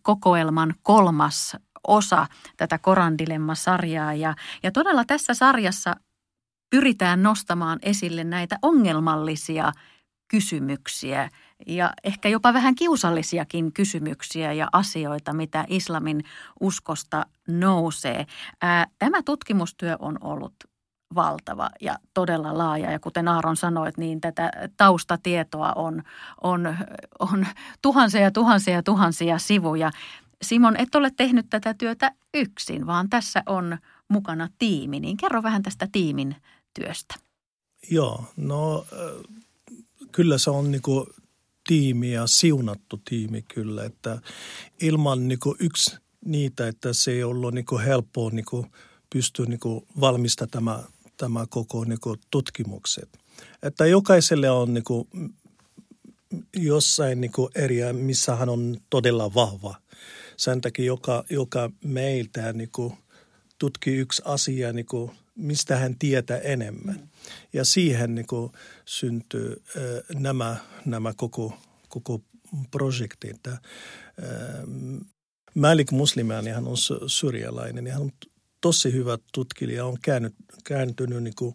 kokoelman 0.02 0.76
kolmas 0.82 1.58
osa 1.88 2.28
tätä 2.58 2.78
Korandilemma-sarjaa. 2.78 4.14
Ja, 4.14 4.36
ja 4.64 4.72
todella 4.72 5.06
tässä 5.06 5.34
sarjassa 5.34 5.96
pyritään 6.70 7.24
nostamaan 7.24 7.80
esille 7.82 8.24
näitä 8.24 8.58
ongelmallisia 8.62 9.72
kysymyksiä 10.28 11.30
ja 11.68 11.94
ehkä 12.04 12.30
jopa 12.30 12.54
vähän 12.54 12.76
kiusallisiakin 12.76 13.74
kysymyksiä 13.74 14.54
ja 14.54 14.68
asioita, 14.72 15.34
mitä 15.34 15.66
islamin 15.68 16.24
uskosta 16.60 17.26
nousee. 17.48 18.26
Tämä 19.00 19.24
tutkimustyö 19.24 19.96
on 20.00 20.18
ollut 20.22 20.54
valtava 21.16 21.70
ja 21.82 21.96
todella 22.14 22.58
laaja. 22.58 22.92
Ja 22.92 23.00
kuten 23.00 23.28
Aaron 23.28 23.58
sanoi, 23.58 23.92
niin 23.98 24.22
tätä 24.22 24.52
taustatietoa 24.78 25.74
on, 25.74 26.04
on, 26.44 26.78
on 27.20 27.48
tuhansia 27.82 28.22
ja 28.22 28.32
tuhansia 28.32 28.74
ja 28.74 28.84
tuhansia 28.84 29.38
sivuja. 29.38 29.92
Simon, 30.42 30.78
et 30.78 30.96
ole 30.96 31.12
tehnyt 31.18 31.46
tätä 31.50 31.74
työtä 31.74 32.12
yksin, 32.34 32.88
vaan 32.88 33.10
tässä 33.10 33.44
on 33.46 33.78
mukana 34.08 34.50
tiimi. 34.60 35.00
Niin 35.00 35.18
kerro 35.18 35.44
vähän 35.44 35.64
tästä 35.64 35.88
tiimin 35.92 36.36
työstä. 36.74 37.16
Joo, 37.90 38.24
no 38.38 38.86
kyllä 40.12 40.38
se 40.38 40.50
on 40.50 40.72
niinku 40.72 41.08
tiimi 41.68 42.12
ja 42.12 42.28
siunattu 42.28 43.02
tiimi 43.10 43.42
kyllä, 43.42 43.84
että 43.84 44.22
ilman 44.82 45.28
niin 45.28 45.40
kuin 45.40 45.56
yksi 45.60 45.98
niitä, 46.26 46.68
että 46.68 46.94
se 46.94 47.12
ei 47.12 47.24
ollut 47.24 47.54
niin 47.54 47.66
kuin 47.66 47.84
helppoa 47.84 48.30
niin 48.30 48.46
kuin 48.46 48.72
pystyä 49.10 49.46
niin 49.46 49.60
kuin 49.60 49.86
valmista 50.00 50.48
tämä, 50.48 50.84
tämä 51.18 51.46
koko 51.50 51.84
niin 51.84 52.00
kuin 52.00 52.20
tutkimukset. 52.32 53.10
Että 53.64 53.86
jokaiselle 53.86 54.50
on 54.50 54.74
niin 54.74 54.84
kuin 54.84 55.08
jossain 56.56 57.22
niin 57.22 57.32
kuin 57.32 57.50
eriä, 57.56 57.94
missä 57.94 58.36
hän 58.36 58.50
on 58.50 58.78
todella 58.90 59.34
vahva. 59.34 59.76
Sen 60.38 60.62
takia 60.62 60.86
joka, 60.86 61.24
joka 61.30 61.72
meiltä 61.84 62.54
niin 62.54 62.70
kuin 62.72 62.94
tutkii 63.60 63.98
yksi 63.98 64.22
asia, 64.26 64.74
niin 64.74 64.86
kuin, 64.86 65.12
mistä 65.36 65.78
hän 65.78 65.96
tietää 66.00 66.38
enemmän. 66.38 67.10
Ja 67.54 67.66
siihen 67.66 68.16
niin 68.16 68.28
kuin, 68.28 68.52
syntyy 68.86 69.64
nämä, 70.14 70.56
nämä 70.86 71.14
koko, 71.14 71.54
koko 71.90 72.22
projektit. 72.72 73.48
Äh, 73.48 73.60
Malik 75.56 75.92
Muslimiani, 75.92 76.50
hän 76.50 76.68
on 76.68 76.78
syrjalainen 77.08 77.88
ja 77.88 77.94
hän 77.94 78.02
on 78.02 78.12
tosi 78.68 78.94
hyvä 78.94 79.18
tutkija, 79.34 79.86
on 79.86 79.98
käännyt, 80.02 80.36
kääntynyt 80.64 81.24
niin 81.24 81.36
kuin, 81.36 81.54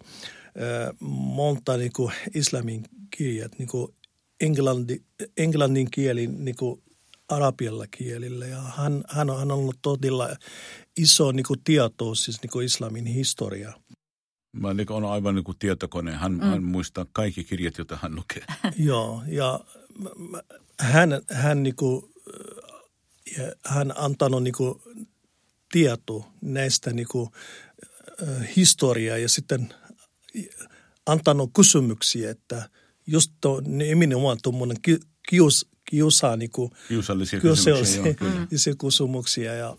monta 1.10 1.76
niin 1.76 1.92
kuin 1.92 2.12
islamin 2.34 2.84
kirjat, 3.16 3.58
niin 3.58 3.68
kuin 3.68 3.94
englanti, 4.40 5.04
englannin 5.36 5.90
kieli 5.90 6.26
niin 6.26 6.56
kuin 6.56 6.82
arabialla 7.28 7.86
kielillä. 7.86 8.46
Ja 8.46 8.60
hän, 8.60 9.04
hän, 9.08 9.30
on, 9.30 9.38
hän 9.38 9.50
on 9.50 9.58
ollut 9.58 9.78
todella 9.82 10.28
iso 10.98 11.32
niin 11.32 11.46
kuin 11.46 11.60
tieto, 11.64 12.14
siis 12.14 12.42
niin 12.42 12.50
kuin 12.50 12.66
islamin 12.66 13.06
historia. 13.06 13.72
Mä 14.52 14.74
niin 14.74 14.92
on 14.92 15.04
aivan 15.04 15.34
niin 15.34 15.44
kuin 15.44 15.58
tietokone. 15.58 16.12
Hän, 16.12 16.32
mm. 16.32 16.40
hän 16.40 16.64
muistaa 16.64 17.06
kaikki 17.12 17.44
kirjat, 17.44 17.78
joita 17.78 17.98
hän 18.02 18.14
lukee. 18.14 18.44
Joo, 18.90 19.22
ja 19.26 19.60
hän, 20.80 21.10
hän, 21.30 21.62
niin 21.62 21.76
kuin, 21.76 22.02
hän 23.66 23.92
antanut 23.96 24.42
niin 24.42 24.54
kuin 24.54 24.74
tieto 25.72 26.32
näistä 26.40 26.92
niin 26.92 27.08
kuin, 27.10 27.30
historiaa 28.56 29.18
ja 29.18 29.28
sitten 29.28 29.74
antanut 31.06 31.50
kysymyksiä, 31.54 32.30
että– 32.30 32.68
just 33.06 33.32
to, 33.40 33.62
nimenomaan 33.66 34.38
tuommoinen 34.42 34.76
kius, 35.28 35.68
kiusaa 35.90 36.36
niin 36.36 36.50
kuin, 36.50 36.70
kiusallisia 36.88 37.40
kysymyksiä, 37.40 38.02
joo, 38.06 38.76
kysymyksiä 38.84 39.54
ja 39.54 39.76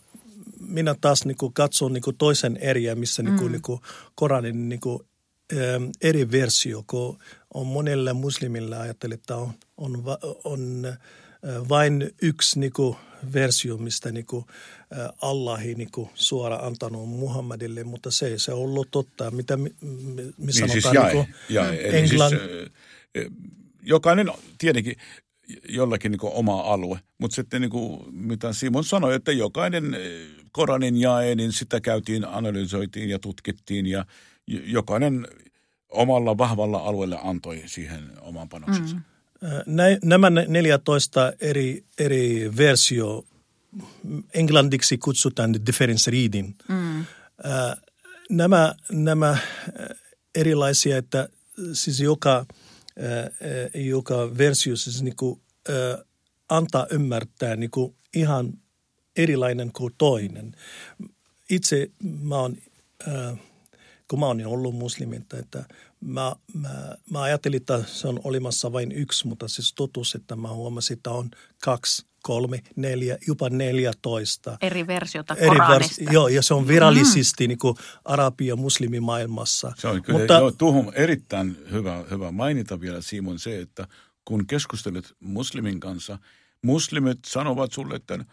minä 0.59 0.95
taas 1.01 1.25
niin 1.25 1.37
kuin 1.37 1.53
katson 1.53 1.93
niin 1.93 2.01
kuin 2.01 2.17
toisen 2.17 2.57
eriä, 2.57 2.95
missä 2.95 3.23
niin 3.23 3.35
kuin, 3.35 3.47
mm. 3.47 3.51
niin 3.51 3.61
kuin 3.61 3.79
Koranin 4.15 4.69
niin 4.69 4.79
kuin, 4.79 4.99
eri 6.01 6.31
versio, 6.31 6.83
kun 6.87 7.17
on 7.53 7.67
monelle 7.67 8.13
muslimille 8.13 8.77
ajattelee, 8.77 9.15
että 9.15 9.37
on, 9.37 9.53
on, 9.77 10.03
on 10.43 10.85
äh, 10.85 10.97
vain 11.69 12.11
yksi 12.21 12.59
niin 12.59 12.73
kuin, 12.73 12.95
versio, 13.33 13.77
mistä 13.77 14.11
niin 14.11 14.25
kuin, 14.25 14.45
Allahi 15.21 15.75
niin 15.75 15.91
kuin, 15.91 16.09
suora 16.13 16.55
antanut 16.55 17.09
Muhammadille, 17.09 17.83
mutta 17.83 18.11
se, 18.11 18.39
se 18.39 18.53
on 18.53 18.59
ollut 18.59 18.87
totta. 18.91 19.31
Mitä, 19.31 19.57
missä 19.57 20.65
niin, 20.65 20.81
sanotaan 20.81 21.11
siis 21.11 21.25
niin 21.49 21.65
kuin. 21.81 21.95
Englann... 21.95 22.29
Siis, 22.29 23.31
jokainen 23.81 24.31
tietenkin 24.57 24.95
jollakin 25.69 26.11
niin 26.11 26.19
oma 26.23 26.61
alue, 26.61 26.99
mutta 27.17 27.35
sitten 27.35 27.61
niin 27.61 27.71
kuin, 27.71 28.15
mitä 28.15 28.53
Simon 28.53 28.83
sanoi, 28.83 29.15
että 29.15 29.31
jokainen 29.31 29.97
Koranin 30.51 30.97
jae, 30.97 31.35
niin 31.35 31.51
sitä 31.51 31.81
käytiin, 31.81 32.27
analysoitiin 32.27 33.09
ja 33.09 33.19
tutkittiin 33.19 33.85
ja 33.85 34.05
jokainen 34.47 35.27
omalla 35.89 36.37
vahvalla 36.37 36.77
alueella 36.77 37.19
antoi 37.23 37.63
siihen 37.65 38.11
oman 38.21 38.49
panoksensa. 38.49 38.95
Mm. 38.95 39.01
Nämä 40.03 40.29
14 40.29 41.33
eri, 41.41 41.85
eri 41.99 42.51
versio, 42.57 43.25
englanniksi 44.33 44.97
kutsutaan 44.97 45.65
difference 45.65 46.11
reading. 46.11 46.53
Mm. 46.67 47.05
Nämä, 48.29 48.75
nämä 48.91 49.37
erilaisia, 50.35 50.97
että 50.97 51.29
siis 51.73 51.99
joka– 51.99 52.45
joka 53.73 54.37
versio 54.37 54.75
siis 54.75 55.01
niin 55.01 55.15
kuin, 55.15 55.41
antaa 56.49 56.87
ymmärtää 56.91 57.55
niin 57.55 57.71
kuin 57.71 57.95
ihan 58.15 58.53
erilainen 59.15 59.71
kuin 59.71 59.93
toinen. 59.97 60.55
Itse 61.49 61.91
mä 62.21 62.35
oon, 62.35 62.57
kun 64.07 64.19
mä 64.19 64.25
oon 64.25 64.45
ollut 64.45 64.75
muslimita, 64.75 65.37
että 65.37 65.65
mä, 66.05 66.35
mä, 66.53 66.95
mä 67.09 67.21
ajattelin, 67.21 67.57
että 67.57 67.83
se 67.87 68.07
on 68.07 68.19
olemassa 68.23 68.71
vain 68.71 68.91
yksi, 68.91 69.27
mutta 69.27 69.47
siis 69.47 69.73
totuus, 69.73 70.15
että 70.15 70.35
mä 70.35 70.47
huomasin, 70.47 70.97
että 70.97 71.11
on 71.11 71.29
kaksi 71.63 72.05
kolme, 72.23 72.59
neljä, 72.75 73.17
jopa 73.27 73.49
neljätoista. 73.49 74.57
Eri 74.61 74.87
versiota 74.87 75.35
eri 75.35 75.47
Koranista. 75.47 76.01
Vers, 76.01 76.13
joo, 76.13 76.27
ja 76.27 76.41
se 76.41 76.53
on 76.53 76.67
virallisesti 76.67 77.47
mm. 77.47 77.49
niin 77.49 77.57
kuin 77.57 77.75
arabia 78.05 78.55
muslimimaailmassa. 78.55 79.73
Se 79.77 79.87
on 79.87 80.03
kyllä, 80.03 80.19
Mutta, 80.19 80.33
joo, 80.33 80.51
tuohon 80.51 80.93
erittäin 80.95 81.57
hyvä, 81.71 82.03
hyvä 82.11 82.31
mainita 82.31 82.81
vielä 82.81 83.01
Simon 83.01 83.39
se, 83.39 83.59
että 83.59 83.87
kun 84.25 84.47
keskustelet 84.47 85.13
muslimin 85.19 85.79
kanssa, 85.79 86.19
muslimit 86.61 87.19
sanovat 87.25 87.71
sulle, 87.71 87.95
että 87.95 88.25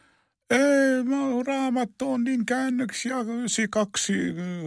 ei, 0.51 1.05
mä 1.05 1.17
raamattu 1.47 2.13
on 2.13 2.25
niin 2.25 2.47
käännöksiä, 2.47 3.21
92, 3.21 4.13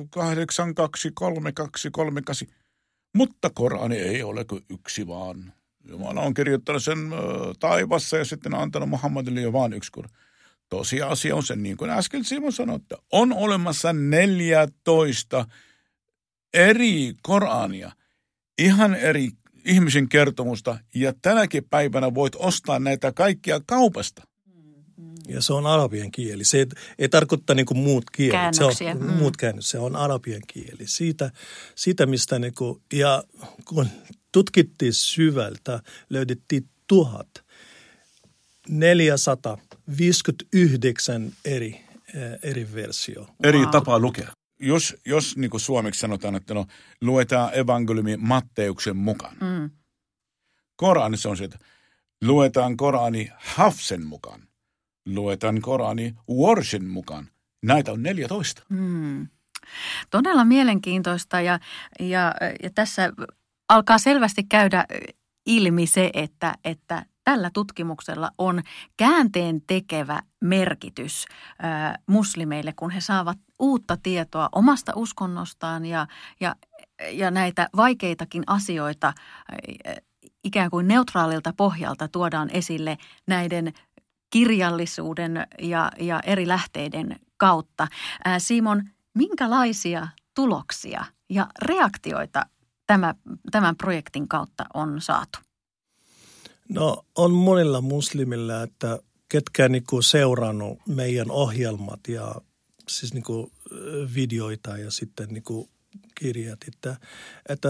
82, 0.10 1.12
32, 1.14 1.92
38. 1.92 2.63
Mutta 3.14 3.50
Korani 3.50 3.96
ei 3.96 4.24
ole 4.24 4.46
kuin 4.46 4.66
yksi 4.70 5.08
vaan. 5.08 5.54
Jumala 5.90 6.22
on 6.22 6.34
kirjoittanut 6.34 6.84
sen 6.84 6.98
taivassa 7.60 8.18
ja 8.18 8.26
sitten 8.26 8.56
antanut 8.56 8.90
Muhammadille 8.90 9.42
jo 9.42 9.54
vain 9.54 9.74
yksi 9.74 9.92
kur. 9.92 10.08
Tosiasia 10.70 11.36
on 11.36 11.44
se, 11.44 11.56
niin 11.56 11.78
kuin 11.78 11.92
äsken 11.92 12.24
Simon 12.24 12.52
sanoi, 12.52 12.76
että 12.76 12.96
on 13.12 13.34
olemassa 13.34 13.94
14 13.94 15.46
eri 16.54 17.14
Korania, 17.22 17.92
ihan 18.58 18.96
eri 18.96 19.30
ihmisen 19.66 20.10
kertomusta, 20.10 20.80
ja 20.96 21.14
tänäkin 21.22 21.64
päivänä 21.70 22.14
voit 22.16 22.36
ostaa 22.36 22.80
näitä 22.80 23.12
kaikkia 23.12 23.62
kaupasta. 23.66 24.24
Ja 25.28 25.42
se 25.42 25.54
on 25.54 25.68
arabian 25.68 26.12
kieli. 26.12 26.44
Se 26.44 26.58
ei, 26.58 26.66
ei 27.00 27.10
tarkoita 27.10 27.56
niin 27.56 27.66
kuin 27.66 27.78
muut 27.78 28.10
kielet. 28.10 28.54
Se 28.54 28.64
on, 28.64 28.74
mm. 29.00 29.14
muut 29.14 29.38
käännös, 29.38 29.70
se 29.70 29.80
on 29.80 29.96
arabian 29.96 30.42
kieli. 30.48 30.88
Siitä, 30.88 31.32
siitä 31.76 32.06
mistä 32.06 32.40
niin 32.40 32.54
kuin, 32.54 32.82
ja 32.94 33.24
kun 33.66 33.88
tutkittiin 34.32 34.94
syvältä, 34.94 35.80
löydettiin 36.10 36.70
tuhat 36.88 37.44
459 38.70 41.34
eri, 41.46 41.82
eh, 42.14 42.40
eri 42.44 42.68
versio. 42.74 43.28
Eri 43.44 43.60
wow. 43.60 43.70
tapaa 43.70 44.00
lukea. 44.00 44.32
Jos, 44.60 44.96
jos 45.06 45.38
niin 45.38 45.50
kuin 45.50 45.62
suomeksi 45.62 46.00
sanotaan, 46.00 46.36
että 46.36 46.54
no, 46.54 46.66
luetaan 47.02 47.50
evankeliumi 47.54 48.18
Matteuksen 48.18 48.98
mukaan. 48.98 49.38
Mm. 49.42 49.70
Koranissa 50.76 51.30
on 51.30 51.38
se, 51.38 51.44
että 51.44 51.60
luetaan 52.24 52.78
Korani 52.78 53.30
Hafsen 53.38 54.06
mukaan. 54.06 54.48
Luetaan 55.06 55.62
Korani 55.62 56.16
Warshin 56.32 56.86
mukaan. 56.86 57.28
Näitä 57.64 57.92
on 57.92 58.04
14. 58.04 58.64
Mm. 58.70 59.28
Todella 60.10 60.46
mielenkiintoista 60.46 61.42
ja, 61.42 61.60
ja, 62.00 62.34
ja 62.64 62.70
tässä 62.76 63.12
alkaa 63.70 63.98
selvästi 63.98 64.44
käydä 64.44 64.86
ilmi 65.46 65.88
se, 65.88 66.10
että, 66.14 66.54
että 66.66 67.06
tällä 67.24 67.50
tutkimuksella 67.54 68.32
on 68.38 68.62
käänteen 68.98 69.62
tekevä 69.68 70.20
merkitys 70.42 71.26
ää, 71.60 71.98
muslimeille, 72.08 72.74
kun 72.76 72.92
he 72.92 73.02
saavat 73.02 73.38
uutta 73.60 73.98
tietoa 74.04 74.50
omasta 74.52 74.92
uskonnostaan 74.96 75.86
ja, 75.86 76.08
ja, 76.40 76.56
ja 77.12 77.32
näitä 77.32 77.70
vaikeitakin 77.76 78.44
asioita 78.48 79.08
ää, 79.08 79.96
ikään 80.44 80.70
kuin 80.70 80.88
neutraalilta 80.88 81.54
pohjalta 81.58 82.08
tuodaan 82.08 82.50
esille 82.54 82.98
näiden 83.28 83.74
kirjallisuuden 84.34 85.48
ja, 85.62 85.92
ja 86.00 86.20
eri 86.20 86.48
lähteiden 86.48 87.16
kautta. 87.38 87.88
Simon, 88.38 88.84
minkälaisia 89.14 90.08
tuloksia 90.36 91.06
ja 91.30 91.48
reaktioita 91.62 92.46
tämä, 92.88 93.16
tämän 93.52 93.76
projektin 93.76 94.28
kautta 94.28 94.66
on 94.74 95.02
saatu? 95.02 95.40
No 96.70 97.06
on 97.16 97.32
monilla 97.32 97.82
muslimilla, 97.82 98.64
että 98.64 99.00
ketkä 99.30 99.70
niin 99.70 99.84
kuin 99.90 100.04
seurannut 100.04 100.80
meidän 100.88 101.32
ohjelmat 101.32 102.00
ja 102.08 102.36
siis 102.88 103.14
niin 103.14 103.24
kuin 103.24 103.52
videoita 104.16 104.78
ja 104.78 104.92
sitten 104.92 105.30
niin 105.30 105.44
kuin 105.44 105.70
kirjat, 106.16 106.60
että, 106.68 106.98
että 107.50 107.70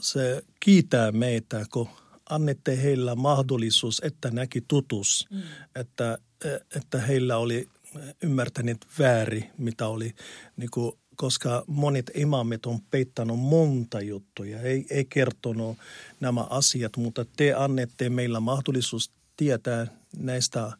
se 0.00 0.42
kiitää 0.60 1.12
meitä, 1.12 1.64
kun 1.72 1.88
annette 2.30 2.82
heillä 2.82 3.14
mahdollisuus, 3.14 4.00
että 4.04 4.30
näki 4.30 4.64
tutus, 4.68 5.28
mm. 5.30 5.42
että, 5.74 6.18
että 6.76 7.00
heillä 7.00 7.36
oli 7.36 7.68
ymmärtäneet 8.22 8.86
väärin, 8.98 9.50
mitä 9.58 9.86
oli 9.86 10.14
niin 10.56 10.70
kuin 10.70 10.92
koska 11.16 11.64
monet 11.66 12.10
imamit 12.14 12.66
on 12.66 12.80
peittänyt 12.90 13.38
monta 13.38 14.00
juttuja, 14.00 14.60
ei, 14.60 14.86
ei 14.90 15.04
kertonut 15.04 15.78
nämä 16.20 16.46
asiat, 16.50 16.96
mutta 16.96 17.24
te 17.36 17.54
annette 17.54 18.10
meillä 18.10 18.40
mahdollisuus 18.40 19.10
tietää 19.36 19.86
näistä 20.16 20.62
ä, 20.62 20.74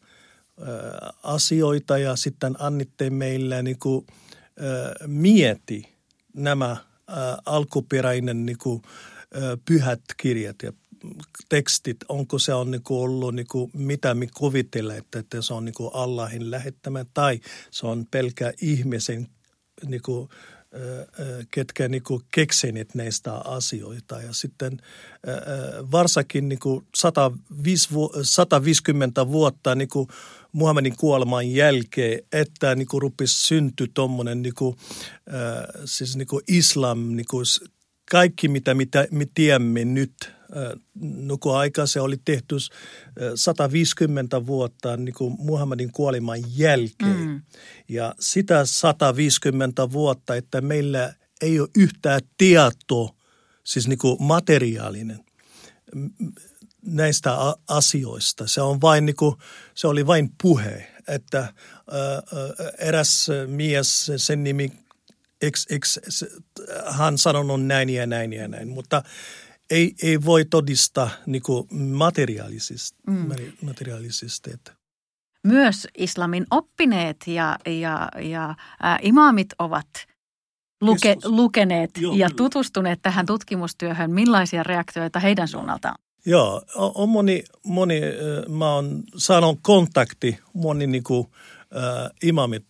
asioita 1.23 1.99
ja 1.99 2.17
sitten 2.17 2.57
annitte 2.59 3.11
meille 3.11 3.63
niin 3.63 3.79
kuin, 3.79 4.07
ä, 4.07 4.95
mieti 5.07 5.95
nämä 6.35 6.71
ä, 6.71 6.83
alkuperäinen 7.47 8.47
niin 8.47 8.59
kuin, 8.59 8.83
pyhät 9.65 10.01
kirjat 10.17 10.57
ja 10.63 10.73
tekstit, 11.49 11.97
onko 12.09 12.39
se 12.39 12.55
on 12.55 12.71
niin 12.71 12.83
kuin 12.83 13.01
ollut 13.01 13.35
niin 13.35 13.47
kuin, 13.51 13.71
mitä 13.75 14.15
me 14.15 14.27
kuvitella, 14.37 14.95
että, 14.95 15.43
se 15.43 15.55
on 15.55 15.65
niin 15.65 15.75
kuin 15.75 15.91
Allahin 15.93 16.51
lähettämä 16.51 17.05
tai 17.15 17.41
se 17.71 17.87
on 17.87 18.07
pelkä 18.11 18.53
ihmisen 18.61 19.29
niin 19.87 20.03
kuin, 20.03 20.29
ketkä 21.51 21.89
niin 21.89 22.03
kuin 22.03 22.23
keksineet 22.35 22.95
näistä 22.95 23.35
asioita. 23.35 24.21
Ja 24.21 24.33
sitten 24.33 24.79
varsinkin 25.91 26.49
niin 26.49 26.59
kuin 26.59 26.87
150 28.23 29.29
vuotta 29.29 29.75
niin 29.75 29.89
kuin 29.89 30.09
Muhammedin 30.53 30.97
kuoleman 30.97 31.51
jälkeen, 31.51 32.23
että 32.33 32.75
niin 32.75 32.89
kuin 32.89 33.03
rupesi 33.03 33.47
syntyä 33.47 33.87
tuommoinen 33.95 34.43
niin 34.43 34.55
kuin, 34.55 34.77
siis 35.85 36.17
niin 36.17 36.29
kuin 36.29 36.45
islam, 36.49 36.99
niin 36.99 37.27
kuin 37.31 37.45
kaikki 38.11 38.49
mitä, 38.49 38.75
mitä 38.75 39.09
me 39.11 39.27
tiedämme 39.35 39.85
nyt– 39.85 40.13
aika 41.55 41.87
se 41.87 42.01
oli 42.01 42.17
tehty 42.25 42.57
150 43.35 44.47
vuotta 44.47 44.97
niin 44.97 45.15
kuin 45.15 45.37
Muhammadin 45.39 45.93
kuoleman 45.93 46.39
jälkeen. 46.57 47.21
Mm. 47.21 47.43
Ja 47.89 48.15
sitä 48.21 48.65
150 48.65 49.93
vuotta, 49.93 50.35
että 50.35 50.61
meillä 50.61 51.15
ei 51.41 51.61
ole 51.61 51.69
yhtään 51.77 52.21
tietoa, 52.39 53.15
siis 53.65 53.89
niin 53.89 53.99
kuin 53.99 54.23
materiaalinen 54.23 55.25
näistä 56.83 57.37
asioista. 57.69 58.47
Se, 58.47 58.63
on 58.63 58.81
vain 58.81 59.07
niin 59.07 59.17
kuin, 59.17 59.37
se 59.75 59.87
oli 59.87 60.07
vain 60.07 60.31
puhe, 60.43 60.95
että 61.09 61.55
eräs 62.79 63.29
mies, 63.47 64.13
sen 64.17 64.45
nimi 64.45 64.73
X, 65.51 65.67
X, 65.85 65.99
hän 66.87 67.19
sanonut 67.19 67.67
näin 67.67 67.91
ja 67.91 68.07
näin 68.07 68.33
ja 68.33 68.49
näin, 68.49 68.69
mutta 68.69 69.03
ei, 69.71 69.95
ei 70.03 70.25
voi 70.25 70.45
todistaa 70.45 71.11
niin 71.27 71.43
materiaalisista. 71.71 72.99
Mm. 73.07 73.29
materiaalisista. 73.63 74.73
Myös 75.45 75.89
islamin 75.99 76.47
oppineet 76.51 77.17
ja, 77.27 77.59
ja, 77.67 78.09
ja 78.23 78.55
ä, 78.85 78.99
imamit 79.03 79.49
ovat 79.59 79.87
luke, 80.81 81.17
lukeneet 81.25 81.91
Joo, 81.99 82.15
ja 82.15 82.27
kyllä. 82.27 82.37
tutustuneet 82.37 82.99
tähän 83.03 83.27
tutkimustyöhön. 83.27 84.11
Millaisia 84.11 84.63
reaktioita 84.63 85.21
heidän 85.21 85.49
suunnaltaan? 85.49 85.95
Joo, 86.27 86.63
on 86.75 87.09
moni, 87.09 87.45
moni 87.65 88.01
mä 88.49 88.75
oon 88.75 89.03
saanut 89.17 89.59
kontakti 89.63 90.39
moni 90.53 90.87
niin 90.87 91.03
kuin, 91.03 91.27
äh, 91.77 92.11
imamit 92.23 92.65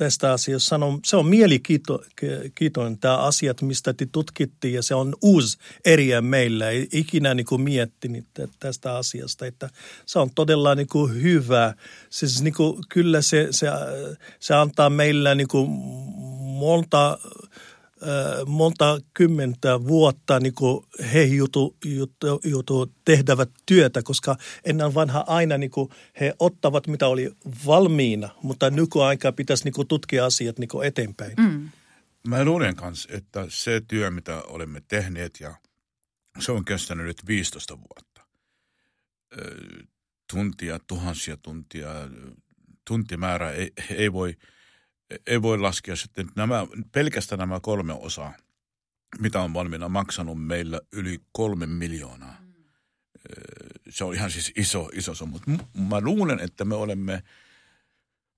tästä 0.00 0.32
asiasta 0.32 0.68
sanon, 0.68 1.00
se 1.04 1.16
on 1.16 1.26
mielenkiintoinen 1.26 2.98
tämä 3.00 3.16
asiat, 3.16 3.62
mistä 3.62 3.92
te 3.92 4.06
tutkittiin 4.12 4.74
ja 4.74 4.82
se 4.82 4.94
on 4.94 5.14
uusi 5.22 5.58
eriä 5.84 6.20
meillä. 6.20 6.70
Ei 6.70 6.88
ikinä 6.92 7.34
niin 7.34 7.46
kuin 7.46 7.60
miettinyt 7.60 8.26
tästä 8.60 8.96
asiasta, 8.96 9.46
että 9.46 9.70
se 10.06 10.18
on 10.18 10.30
todella 10.34 10.74
niin 10.74 10.88
kuin 10.88 11.22
hyvä. 11.22 11.74
Siis 12.10 12.42
niin 12.42 12.54
kuin, 12.54 12.82
kyllä 12.88 13.22
se, 13.22 13.48
se, 13.50 13.66
se 14.40 14.54
antaa 14.54 14.90
meillä 14.90 15.34
niin 15.34 15.48
kuin 15.48 15.70
monta 16.58 17.18
monta 18.46 18.98
kymmentä 19.14 19.84
vuotta 19.84 20.40
niin 20.40 20.54
kuin 20.54 20.86
he 21.12 21.22
jutu, 21.22 21.76
jutu, 21.84 22.40
jutu 22.44 22.94
tehtävät 23.04 23.50
työtä, 23.66 24.02
koska 24.02 24.36
ennen 24.64 24.94
vanha 24.94 25.24
aina 25.26 25.58
niin 25.58 25.70
kuin 25.70 25.90
he 26.20 26.34
ottavat 26.38 26.86
mitä 26.86 27.06
oli 27.06 27.30
valmiina, 27.66 28.28
mutta 28.42 28.70
nykyaika 28.70 29.32
pitäisi 29.32 29.64
niin 29.64 29.74
kuin 29.74 29.88
tutkia 29.88 30.24
asiat 30.24 30.58
niin 30.58 30.68
kuin 30.68 30.86
eteenpäin. 30.86 31.32
Mm. 31.38 31.68
Mä 32.28 32.44
luulen 32.44 32.76
kanssa, 32.76 33.08
että 33.12 33.46
se 33.48 33.80
työ, 33.88 34.10
mitä 34.10 34.42
olemme 34.42 34.82
tehneet 34.88 35.40
ja 35.40 35.54
se 36.38 36.52
on 36.52 36.64
kestänyt 36.64 37.06
nyt 37.06 37.26
15 37.26 37.78
vuotta. 37.78 38.20
Tuntia, 40.32 40.78
tuhansia 40.86 41.36
tuntia, 41.36 41.88
tuntimäärä 42.88 43.50
ei, 43.50 43.72
ei 43.90 44.12
voi– 44.12 44.36
ei 45.26 45.42
voi 45.42 45.58
laskea 45.58 45.96
sitten 45.96 46.28
nämä, 46.36 46.66
pelkästään 46.92 47.38
nämä 47.38 47.60
kolme 47.60 47.92
osaa, 47.92 48.34
mitä 49.18 49.40
on 49.40 49.54
valmiina 49.54 49.88
maksanut 49.88 50.46
meillä 50.46 50.80
yli 50.92 51.20
kolme 51.32 51.66
miljoonaa. 51.66 52.36
Mm. 52.40 52.54
Se 53.88 54.04
on 54.04 54.14
ihan 54.14 54.30
siis 54.30 54.52
iso, 54.56 54.88
iso 54.92 55.14
summa. 55.14 55.38
Mä 55.88 56.00
luulen, 56.00 56.40
että 56.40 56.64
me 56.64 56.74
olemme 56.74 57.22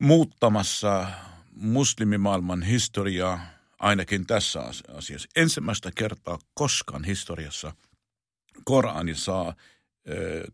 muuttamassa 0.02 1.06
muslimimaailman 1.50 2.62
historiaa 2.62 3.40
ainakin 3.78 4.26
tässä 4.26 4.60
asiassa. 4.88 5.28
Ensimmäistä 5.36 5.90
kertaa 5.94 6.38
koskaan 6.54 7.04
historiassa 7.04 7.72
Korani 8.64 9.14
saa 9.14 9.54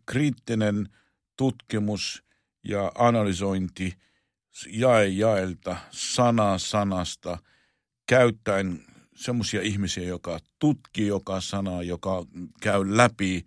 kriittinen 0.07 0.88
tutkimus 1.37 2.22
ja 2.64 2.92
analysointi– 2.94 3.94
jae 4.66 5.09
jaelta, 5.09 5.77
sana 5.90 6.59
sanasta, 6.59 7.38
käyttäen 8.07 8.85
semmoisia 9.14 9.62
ihmisiä, 9.62 10.05
joka 10.05 10.38
tutkii 10.59 11.07
joka 11.07 11.40
sanaa, 11.40 11.83
joka 11.83 12.25
käy 12.61 12.97
läpi 12.97 13.47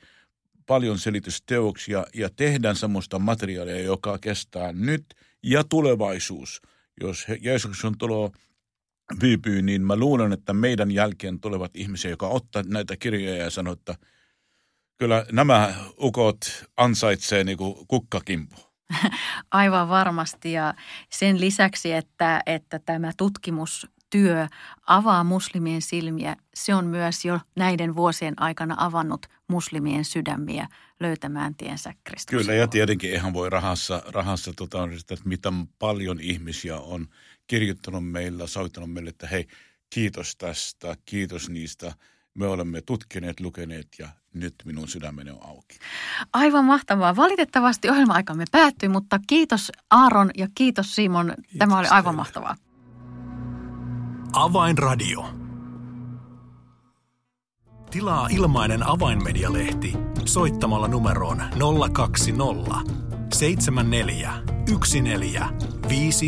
paljon 0.65 0.99
selitysteoksia 0.99 2.05
ja 2.13 2.29
tehdään 2.35 2.75
semmoista 2.75 3.19
materiaalia, 3.19 3.81
joka 3.81 4.17
kestää 4.17 4.71
nyt 4.71 5.05
ja 5.43 5.63
tulevaisuus. 5.63 6.61
Jos 7.01 7.25
Jeesuksen 7.41 7.97
tulo 7.97 8.31
viipyy, 9.21 9.61
niin 9.61 9.81
mä 9.81 9.95
luulen, 9.95 10.33
että 10.33 10.53
meidän 10.53 10.91
jälkeen 10.91 11.39
tulevat 11.39 11.75
ihmisiä, 11.75 12.11
joka 12.11 12.27
ottaa 12.27 12.63
näitä 12.65 12.97
kirjoja 12.97 13.43
ja 13.43 13.49
sanoo, 13.49 13.73
että 13.73 13.95
kyllä 14.97 15.25
nämä 15.31 15.73
ukot 16.01 16.65
ansaitsee 16.77 17.43
niin 17.43 17.57
kukkakimpu. 17.87 18.70
Aivan 19.51 19.89
varmasti 19.89 20.51
ja 20.51 20.73
sen 21.09 21.41
lisäksi, 21.41 21.91
että, 21.93 22.41
että 22.45 22.79
tämä 22.79 23.11
tutkimustyö 23.17 24.47
avaa 24.87 25.23
muslimien 25.23 25.81
silmiä, 25.81 26.35
se 26.53 26.75
on 26.75 26.85
myös 26.85 27.25
jo 27.25 27.39
näiden 27.55 27.95
vuosien 27.95 28.41
aikana 28.41 28.75
avannut 28.77 29.25
muslimien 29.47 30.05
sydämiä 30.05 30.67
löytämään 30.99 31.55
tiensä 31.55 31.93
Kristuksen. 32.03 32.39
Kyllä 32.39 32.53
ja 32.53 32.67
tietenkin 32.67 33.11
eihän 33.11 33.33
voi 33.33 33.49
rahassa, 33.49 34.03
rahassa 34.07 34.53
tota, 34.53 34.83
että 34.83 35.15
mitä 35.25 35.53
paljon 35.79 36.19
ihmisiä 36.19 36.77
on 36.77 37.07
kirjoittanut 37.47 38.11
meillä, 38.11 38.47
soittanut 38.47 38.93
meille, 38.93 39.09
että 39.09 39.27
hei 39.27 39.47
kiitos 39.89 40.35
tästä, 40.35 40.95
kiitos 41.05 41.49
niistä– 41.49 41.93
me 42.33 42.47
olemme 42.47 42.81
tutkineet, 42.81 43.39
lukeneet 43.39 43.87
ja 43.99 44.09
nyt 44.33 44.55
minun 44.65 44.87
sydämeni 44.87 45.31
on 45.31 45.37
auki. 45.41 45.79
Aivan 46.33 46.65
mahtavaa. 46.65 47.15
Valitettavasti 47.15 47.89
ohjelma-aikamme 47.89 48.45
päättyi, 48.51 48.89
mutta 48.89 49.19
kiitos 49.27 49.71
Aaron 49.89 50.29
ja 50.37 50.47
kiitos 50.55 50.95
Simon. 50.95 51.25
Kiitos 51.35 51.57
Tämä 51.59 51.79
oli 51.79 51.87
aivan 51.87 52.03
teille. 52.03 52.15
mahtavaa. 52.15 52.55
Avainradio. 54.33 55.29
Tilaa 57.91 58.27
ilmainen 58.31 58.87
avainmedialehti 58.87 59.93
soittamalla 60.25 60.87
numeroon 60.87 61.43
020 61.93 62.75
74 63.33 64.33
14 65.01 66.25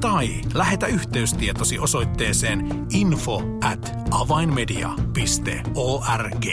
tai 0.00 0.28
lähetä 0.54 0.86
yhteystietosi 0.86 1.78
osoitteeseen 1.78 2.86
info 2.92 3.42
at 3.64 3.92
avainmedia.org. 4.10 6.46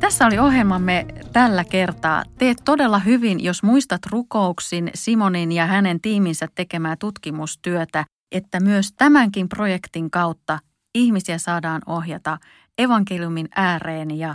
Tässä 0.00 0.26
oli 0.26 0.38
ohjelmamme 0.38 1.06
tällä 1.32 1.64
kertaa. 1.64 2.24
Teet 2.38 2.58
todella 2.64 2.98
hyvin, 2.98 3.44
jos 3.44 3.62
muistat 3.62 4.06
rukouksin 4.06 4.90
Simonin 4.94 5.52
ja 5.52 5.66
hänen 5.66 6.00
tiiminsä 6.00 6.48
tekemää 6.54 6.96
tutkimustyötä, 6.96 8.04
että 8.32 8.60
myös 8.60 8.92
tämänkin 8.92 9.48
projektin 9.48 10.10
kautta 10.10 10.58
ihmisiä 10.94 11.38
saadaan 11.38 11.82
ohjata 11.86 12.38
evankeliumin 12.78 13.48
ääreen 13.56 14.18
ja 14.18 14.34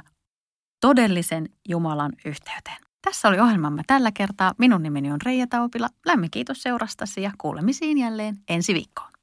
todellisen 0.82 1.50
Jumalan 1.70 2.14
yhteyteen. 2.26 2.87
Tässä 3.02 3.28
oli 3.28 3.40
ohjelmamme 3.40 3.84
tällä 3.88 4.12
kertaa. 4.12 4.54
Minun 4.58 4.84
nimeni 4.84 5.12
on 5.12 5.22
Reija 5.26 5.48
Taupila. 5.48 5.90
Lämmin 6.06 6.32
kiitos 6.32 6.62
seurastasi 6.62 7.22
ja 7.22 7.32
kuulemisiin 7.38 7.98
jälleen 7.98 8.38
ensi 8.50 8.74
viikkoon. 8.74 9.17